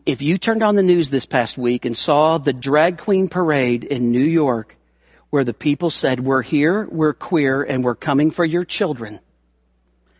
if 0.06 0.22
you 0.22 0.38
turned 0.38 0.62
on 0.62 0.76
the 0.76 0.82
news 0.82 1.10
this 1.10 1.26
past 1.26 1.58
week 1.58 1.84
and 1.84 1.96
saw 1.96 2.38
the 2.38 2.52
drag 2.52 2.98
queen 2.98 3.28
parade 3.28 3.82
in 3.82 4.12
New 4.12 4.20
York, 4.20 4.76
where 5.30 5.44
the 5.44 5.54
people 5.54 5.90
said, 5.90 6.20
We're 6.20 6.42
here, 6.42 6.86
we're 6.90 7.14
queer, 7.14 7.62
and 7.62 7.82
we're 7.82 7.94
coming 7.94 8.30
for 8.30 8.44
your 8.44 8.64
children, 8.64 9.20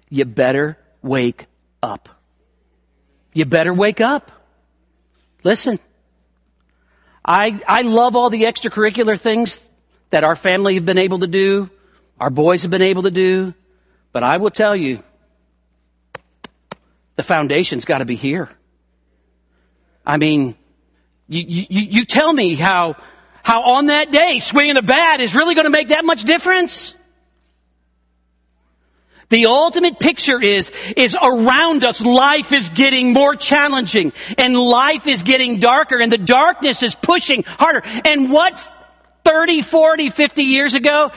you 0.08 0.24
better 0.24 0.78
wake 1.02 1.46
up. 1.82 2.08
You 3.32 3.44
better 3.44 3.72
wake 3.74 4.00
up. 4.00 4.32
Listen. 5.44 5.78
I, 7.24 7.60
I 7.66 7.82
love 7.82 8.16
all 8.16 8.30
the 8.30 8.42
extracurricular 8.42 9.18
things 9.18 9.66
that 10.10 10.24
our 10.24 10.36
family 10.36 10.74
have 10.74 10.84
been 10.84 10.98
able 10.98 11.20
to 11.20 11.26
do, 11.26 11.70
our 12.20 12.30
boys 12.30 12.62
have 12.62 12.70
been 12.70 12.82
able 12.82 13.04
to 13.04 13.10
do, 13.10 13.54
but 14.12 14.22
I 14.22 14.36
will 14.36 14.50
tell 14.50 14.76
you, 14.76 15.02
the 17.16 17.22
foundation's 17.22 17.84
got 17.84 17.98
to 17.98 18.04
be 18.04 18.16
here. 18.16 18.48
I 20.04 20.16
mean, 20.16 20.56
you, 21.28 21.44
you, 21.46 21.80
you 21.80 22.04
tell 22.04 22.32
me 22.32 22.54
how, 22.54 22.96
how 23.42 23.62
on 23.62 23.86
that 23.86 24.10
day 24.10 24.38
swinging 24.40 24.76
a 24.76 24.82
bat 24.82 25.20
is 25.20 25.34
really 25.34 25.54
going 25.54 25.64
to 25.64 25.70
make 25.70 25.88
that 25.88 26.04
much 26.04 26.24
difference? 26.24 26.94
The 29.32 29.46
ultimate 29.46 29.98
picture 29.98 30.38
is, 30.42 30.70
is 30.94 31.16
around 31.20 31.84
us. 31.84 32.02
Life 32.02 32.52
is 32.52 32.68
getting 32.68 33.14
more 33.14 33.34
challenging 33.34 34.12
and 34.36 34.54
life 34.54 35.06
is 35.06 35.22
getting 35.22 35.58
darker 35.58 35.98
and 35.98 36.12
the 36.12 36.18
darkness 36.18 36.82
is 36.82 36.94
pushing 36.94 37.42
harder. 37.44 37.80
And 38.04 38.30
what 38.30 38.60
30, 39.24 39.62
40, 39.62 40.10
50 40.10 40.42
years 40.42 40.74
ago, 40.74 41.12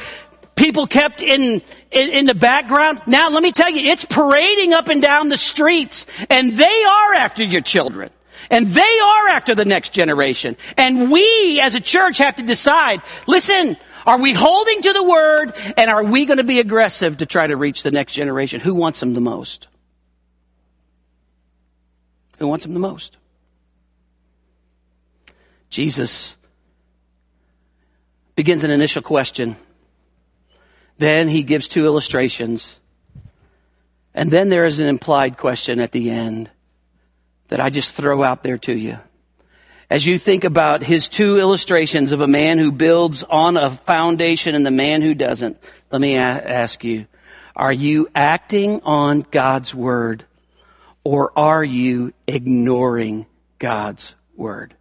people 0.55 0.87
kept 0.87 1.21
in, 1.21 1.61
in, 1.91 2.09
in, 2.09 2.25
the 2.25 2.33
background. 2.33 3.01
Now 3.05 3.29
let 3.31 3.43
me 3.43 3.51
tell 3.51 3.69
you, 3.69 3.91
it's 3.91 4.05
parading 4.05 4.71
up 4.71 4.87
and 4.87 5.01
down 5.01 5.27
the 5.27 5.35
streets 5.35 6.05
and 6.29 6.55
they 6.55 6.83
are 6.85 7.15
after 7.15 7.43
your 7.43 7.59
children. 7.59 8.11
And 8.49 8.67
they 8.67 8.81
are 8.81 9.27
after 9.27 9.55
the 9.55 9.65
next 9.65 9.91
generation. 9.91 10.55
And 10.77 11.11
we 11.11 11.59
as 11.59 11.75
a 11.75 11.81
church 11.81 12.19
have 12.19 12.37
to 12.37 12.43
decide, 12.43 13.01
listen, 13.27 13.75
are 14.05 14.19
we 14.19 14.33
holding 14.33 14.81
to 14.83 14.93
the 14.93 15.03
word 15.03 15.53
and 15.77 15.89
are 15.89 16.03
we 16.03 16.25
going 16.25 16.37
to 16.37 16.43
be 16.43 16.59
aggressive 16.59 17.17
to 17.17 17.25
try 17.25 17.47
to 17.47 17.57
reach 17.57 17.83
the 17.83 17.91
next 17.91 18.13
generation? 18.13 18.61
Who 18.61 18.75
wants 18.75 18.99
them 18.99 19.13
the 19.13 19.21
most? 19.21 19.67
Who 22.39 22.47
wants 22.47 22.65
them 22.65 22.73
the 22.73 22.79
most? 22.79 23.17
Jesus 25.69 26.35
begins 28.35 28.63
an 28.63 28.71
initial 28.71 29.01
question. 29.01 29.55
Then 30.97 31.27
he 31.27 31.43
gives 31.43 31.67
two 31.67 31.85
illustrations. 31.85 32.79
And 34.13 34.31
then 34.31 34.49
there 34.49 34.65
is 34.65 34.79
an 34.79 34.87
implied 34.87 35.37
question 35.37 35.79
at 35.79 35.91
the 35.91 36.11
end 36.11 36.49
that 37.47 37.59
I 37.59 37.69
just 37.69 37.95
throw 37.95 38.23
out 38.23 38.43
there 38.43 38.57
to 38.59 38.73
you 38.73 38.97
as 39.89 40.05
you 40.05 40.17
think 40.17 40.43
about 40.43 40.83
his 40.83 41.09
two 41.09 41.37
illustrations 41.37 42.11
of 42.11 42.21
a 42.21 42.27
man 42.27 42.57
who 42.57 42.71
builds 42.71 43.23
on 43.23 43.57
a 43.57 43.69
foundation 43.69 44.55
and 44.55 44.65
the 44.65 44.71
man 44.71 45.01
who 45.01 45.13
doesn't, 45.13 45.57
let 45.91 46.01
me 46.01 46.15
a- 46.15 46.19
ask 46.19 46.83
you, 46.83 47.05
are 47.55 47.73
you 47.73 48.09
acting 48.15 48.81
on 48.81 49.21
God's 49.31 49.73
word 49.73 50.25
or 51.03 51.31
are 51.37 51.63
you 51.63 52.13
ignoring 52.27 53.27
God's 53.59 54.15
word? 54.35 54.75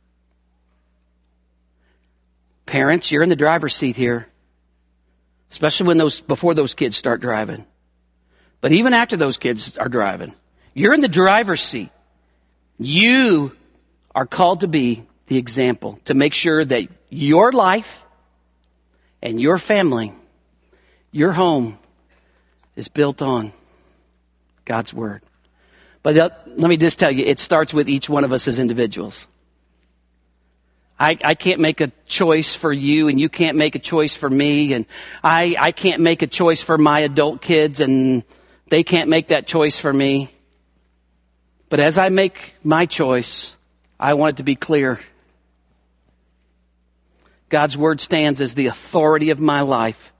Parents, 2.66 3.12
you're 3.12 3.22
in 3.22 3.28
the 3.28 3.36
driver's 3.36 3.74
seat 3.74 3.94
here, 3.94 4.26
especially 5.50 5.86
when 5.86 5.98
those, 5.98 6.20
before 6.20 6.54
those 6.54 6.74
kids 6.74 6.96
start 6.96 7.20
driving. 7.20 7.66
But 8.62 8.72
even 8.72 8.94
after 8.94 9.16
those 9.18 9.36
kids 9.36 9.76
are 9.76 9.90
driving, 9.90 10.34
you're 10.72 10.94
in 10.94 11.02
the 11.02 11.08
driver's 11.08 11.60
seat. 11.60 11.90
You 12.78 13.54
are 14.14 14.26
called 14.26 14.60
to 14.60 14.68
be 14.68 15.04
the 15.26 15.36
example, 15.36 15.98
to 16.04 16.14
make 16.14 16.34
sure 16.34 16.64
that 16.64 16.84
your 17.08 17.52
life 17.52 18.02
and 19.22 19.40
your 19.40 19.58
family, 19.58 20.12
your 21.10 21.32
home, 21.32 21.78
is 22.76 22.88
built 22.88 23.22
on 23.22 23.52
God's 24.64 24.92
Word. 24.92 25.22
But 26.02 26.16
let 26.46 26.68
me 26.68 26.76
just 26.76 26.98
tell 26.98 27.10
you, 27.10 27.24
it 27.24 27.38
starts 27.38 27.72
with 27.72 27.88
each 27.88 28.08
one 28.08 28.24
of 28.24 28.32
us 28.32 28.46
as 28.46 28.58
individuals. 28.58 29.26
I, 30.98 31.18
I 31.24 31.34
can't 31.34 31.60
make 31.60 31.80
a 31.80 31.90
choice 32.06 32.54
for 32.54 32.72
you 32.72 33.08
and 33.08 33.18
you 33.18 33.28
can't 33.28 33.56
make 33.56 33.74
a 33.74 33.80
choice 33.80 34.14
for 34.14 34.30
me 34.30 34.74
and 34.74 34.86
I, 35.24 35.56
I 35.58 35.72
can't 35.72 36.00
make 36.00 36.22
a 36.22 36.26
choice 36.26 36.62
for 36.62 36.78
my 36.78 37.00
adult 37.00 37.42
kids 37.42 37.80
and 37.80 38.22
they 38.68 38.84
can't 38.84 39.10
make 39.10 39.28
that 39.28 39.46
choice 39.46 39.78
for 39.78 39.92
me. 39.92 40.30
But 41.68 41.80
as 41.80 41.98
I 41.98 42.10
make 42.10 42.54
my 42.62 42.86
choice, 42.86 43.56
I 43.98 44.14
want 44.14 44.34
it 44.34 44.36
to 44.38 44.42
be 44.42 44.56
clear. 44.56 45.00
God's 47.48 47.76
word 47.76 48.00
stands 48.00 48.40
as 48.40 48.54
the 48.54 48.66
authority 48.66 49.30
of 49.30 49.38
my 49.38 49.60
life. 49.60 50.12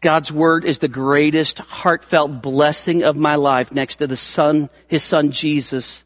God's 0.00 0.30
word 0.30 0.64
is 0.64 0.80
the 0.80 0.88
greatest 0.88 1.60
heartfelt 1.60 2.42
blessing 2.42 3.04
of 3.04 3.16
my 3.16 3.36
life 3.36 3.72
next 3.72 3.96
to 3.96 4.06
the 4.06 4.16
son, 4.16 4.68
his 4.86 5.02
son 5.02 5.30
Jesus. 5.30 6.04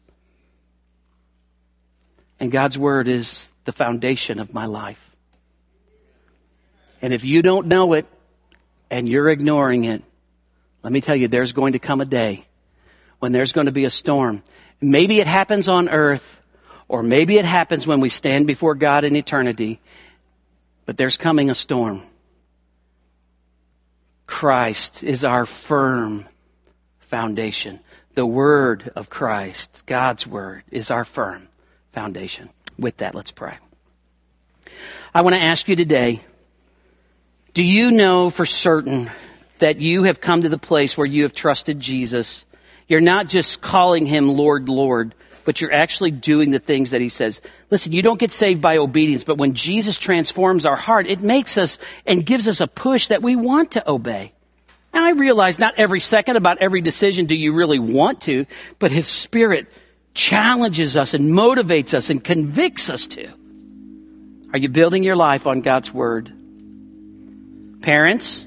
And 2.39 2.51
God's 2.51 2.77
word 2.77 3.07
is 3.07 3.51
the 3.65 3.71
foundation 3.71 4.39
of 4.39 4.53
my 4.53 4.65
life. 4.65 5.09
And 7.01 7.13
if 7.13 7.25
you 7.25 7.41
don't 7.41 7.67
know 7.67 7.93
it 7.93 8.07
and 8.89 9.07
you're 9.07 9.29
ignoring 9.29 9.83
it, 9.85 10.03
let 10.83 10.93
me 10.93 11.01
tell 11.01 11.15
you, 11.15 11.27
there's 11.27 11.51
going 11.51 11.73
to 11.73 11.79
come 11.79 12.01
a 12.01 12.05
day 12.05 12.45
when 13.19 13.31
there's 13.31 13.51
going 13.51 13.65
to 13.65 13.71
be 13.73 13.85
a 13.85 13.89
storm. 13.89 14.43
Maybe 14.79 15.19
it 15.19 15.27
happens 15.27 15.67
on 15.67 15.89
earth, 15.89 16.38
or 16.89 17.03
maybe 17.03 17.37
it 17.37 17.45
happens 17.45 17.87
when 17.87 18.01
we 18.01 18.09
stand 18.09 18.47
before 18.47 18.75
God 18.75 19.05
in 19.05 19.15
eternity, 19.15 19.79
but 20.85 20.97
there's 20.97 21.15
coming 21.15 21.49
a 21.49 21.55
storm. 21.55 22.01
Christ 24.25 25.03
is 25.03 25.23
our 25.23 25.45
firm 25.45 26.25
foundation. 26.99 27.79
The 28.15 28.25
Word 28.25 28.91
of 28.95 29.09
Christ, 29.09 29.83
God's 29.85 30.27
Word, 30.27 30.63
is 30.71 30.91
our 30.91 31.05
firm 31.05 31.47
foundation. 31.93 32.49
With 32.77 32.97
that, 32.97 33.13
let's 33.13 33.31
pray. 33.31 33.57
I 35.13 35.21
want 35.21 35.35
to 35.35 35.41
ask 35.41 35.67
you 35.69 35.75
today, 35.75 36.21
do 37.53 37.63
you 37.63 37.91
know 37.91 38.29
for 38.29 38.45
certain 38.45 39.11
that 39.59 39.79
you 39.79 40.03
have 40.03 40.21
come 40.21 40.41
to 40.41 40.49
the 40.49 40.57
place 40.57 40.97
where 40.97 41.07
you 41.07 41.23
have 41.23 41.33
trusted 41.33 41.79
Jesus? 41.79 42.45
You're 42.87 42.99
not 42.99 43.27
just 43.27 43.61
calling 43.61 44.05
him 44.05 44.29
Lord, 44.29 44.69
Lord, 44.69 45.13
but 45.49 45.61
you're 45.61 45.73
actually 45.73 46.11
doing 46.11 46.51
the 46.51 46.59
things 46.59 46.91
that 46.91 47.01
he 47.01 47.09
says. 47.09 47.41
Listen, 47.71 47.91
you 47.91 48.03
don't 48.03 48.19
get 48.19 48.31
saved 48.31 48.61
by 48.61 48.77
obedience, 48.77 49.23
but 49.23 49.39
when 49.39 49.55
Jesus 49.55 49.97
transforms 49.97 50.63
our 50.63 50.75
heart, 50.75 51.07
it 51.07 51.21
makes 51.21 51.57
us 51.57 51.79
and 52.05 52.23
gives 52.23 52.47
us 52.47 52.61
a 52.61 52.67
push 52.67 53.07
that 53.07 53.23
we 53.23 53.35
want 53.35 53.71
to 53.71 53.89
obey. 53.89 54.31
Now 54.93 55.05
I 55.05 55.13
realize 55.13 55.57
not 55.57 55.73
every 55.75 56.01
second 56.01 56.35
about 56.35 56.59
every 56.59 56.81
decision 56.81 57.25
do 57.25 57.33
you 57.33 57.55
really 57.55 57.79
want 57.79 58.21
to, 58.21 58.45
but 58.77 58.91
his 58.91 59.07
spirit 59.07 59.65
challenges 60.13 60.95
us 60.95 61.15
and 61.15 61.31
motivates 61.31 61.95
us 61.95 62.11
and 62.11 62.23
convicts 62.23 62.91
us 62.91 63.07
to. 63.07 63.27
Are 64.53 64.59
you 64.59 64.69
building 64.69 65.01
your 65.01 65.15
life 65.15 65.47
on 65.47 65.61
God's 65.61 65.91
Word? 65.91 66.31
Parents, 67.81 68.45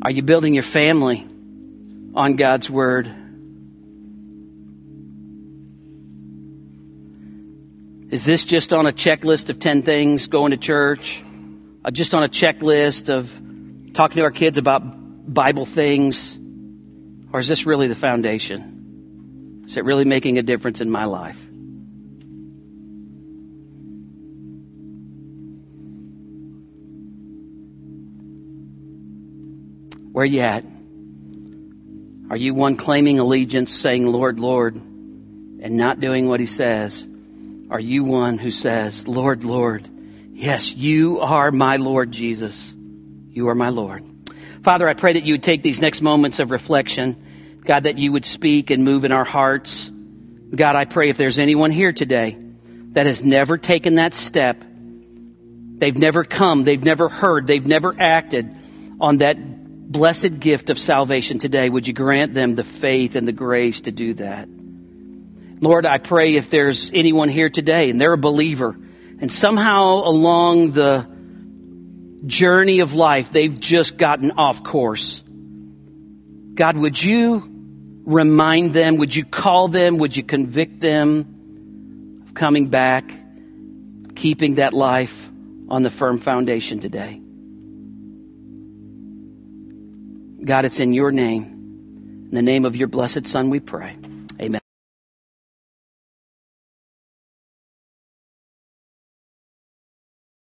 are 0.00 0.10
you 0.10 0.22
building 0.22 0.54
your 0.54 0.62
family 0.62 1.26
on 2.14 2.36
God's 2.36 2.70
Word? 2.70 3.14
Is 8.12 8.26
this 8.26 8.44
just 8.44 8.74
on 8.74 8.84
a 8.84 8.92
checklist 8.92 9.48
of 9.48 9.58
10 9.58 9.84
things 9.84 10.26
going 10.26 10.50
to 10.50 10.58
church? 10.58 11.24
Uh, 11.82 11.90
just 11.90 12.12
on 12.12 12.22
a 12.22 12.28
checklist 12.28 13.08
of 13.08 13.32
talking 13.94 14.16
to 14.16 14.22
our 14.24 14.30
kids 14.30 14.58
about 14.58 14.82
Bible 15.32 15.64
things? 15.64 16.38
Or 17.32 17.40
is 17.40 17.48
this 17.48 17.64
really 17.64 17.86
the 17.86 17.94
foundation? 17.94 19.62
Is 19.66 19.78
it 19.78 19.86
really 19.86 20.04
making 20.04 20.36
a 20.36 20.42
difference 20.42 20.82
in 20.82 20.90
my 20.90 21.06
life? 21.06 21.38
Where 30.12 30.26
you 30.26 30.40
at? 30.40 30.66
Are 32.28 32.36
you 32.36 32.52
one 32.52 32.76
claiming 32.76 33.20
allegiance, 33.20 33.72
saying, 33.72 34.06
Lord, 34.06 34.38
Lord, 34.38 34.76
and 34.76 35.78
not 35.78 35.98
doing 35.98 36.28
what 36.28 36.40
he 36.40 36.46
says? 36.46 37.06
Are 37.72 37.80
you 37.80 38.04
one 38.04 38.36
who 38.36 38.50
says, 38.50 39.08
Lord, 39.08 39.44
Lord, 39.44 39.88
yes, 40.34 40.74
you 40.74 41.20
are 41.20 41.50
my 41.50 41.76
Lord 41.76 42.12
Jesus. 42.12 42.70
You 43.30 43.48
are 43.48 43.54
my 43.54 43.70
Lord. 43.70 44.04
Father, 44.62 44.86
I 44.86 44.92
pray 44.92 45.14
that 45.14 45.24
you 45.24 45.32
would 45.32 45.42
take 45.42 45.62
these 45.62 45.80
next 45.80 46.02
moments 46.02 46.38
of 46.38 46.50
reflection. 46.50 47.60
God, 47.64 47.84
that 47.84 47.96
you 47.96 48.12
would 48.12 48.26
speak 48.26 48.68
and 48.68 48.84
move 48.84 49.06
in 49.06 49.12
our 49.12 49.24
hearts. 49.24 49.90
God, 50.54 50.76
I 50.76 50.84
pray 50.84 51.08
if 51.08 51.16
there's 51.16 51.38
anyone 51.38 51.70
here 51.70 51.94
today 51.94 52.36
that 52.90 53.06
has 53.06 53.22
never 53.22 53.56
taken 53.56 53.94
that 53.94 54.12
step, 54.12 54.62
they've 55.78 55.96
never 55.96 56.24
come, 56.24 56.64
they've 56.64 56.84
never 56.84 57.08
heard, 57.08 57.46
they've 57.46 57.66
never 57.66 57.98
acted 57.98 58.54
on 59.00 59.16
that 59.18 59.38
blessed 59.90 60.40
gift 60.40 60.68
of 60.68 60.78
salvation 60.78 61.38
today, 61.38 61.70
would 61.70 61.88
you 61.88 61.94
grant 61.94 62.34
them 62.34 62.54
the 62.54 62.64
faith 62.64 63.16
and 63.16 63.26
the 63.26 63.32
grace 63.32 63.80
to 63.82 63.92
do 63.92 64.12
that? 64.12 64.46
Lord, 65.62 65.86
I 65.86 65.98
pray 65.98 66.34
if 66.34 66.50
there's 66.50 66.90
anyone 66.92 67.28
here 67.28 67.48
today 67.48 67.88
and 67.88 68.00
they're 68.00 68.12
a 68.12 68.18
believer 68.18 68.76
and 69.20 69.32
somehow 69.32 70.02
along 70.02 70.72
the 70.72 71.06
journey 72.26 72.80
of 72.80 72.94
life 72.94 73.30
they've 73.30 73.60
just 73.60 73.96
gotten 73.96 74.32
off 74.32 74.64
course. 74.64 75.22
God, 76.54 76.76
would 76.76 77.00
you 77.00 77.48
remind 78.04 78.74
them? 78.74 78.96
Would 78.96 79.14
you 79.14 79.24
call 79.24 79.68
them? 79.68 79.98
Would 79.98 80.16
you 80.16 80.24
convict 80.24 80.80
them 80.80 82.24
of 82.26 82.34
coming 82.34 82.66
back, 82.66 83.08
keeping 84.16 84.56
that 84.56 84.74
life 84.74 85.30
on 85.68 85.84
the 85.84 85.90
firm 85.90 86.18
foundation 86.18 86.80
today? 86.80 87.20
God, 90.44 90.64
it's 90.64 90.80
in 90.80 90.92
your 90.92 91.12
name, 91.12 92.24
in 92.30 92.34
the 92.34 92.42
name 92.42 92.64
of 92.64 92.74
your 92.74 92.88
blessed 92.88 93.28
Son, 93.28 93.48
we 93.48 93.60
pray. 93.60 93.96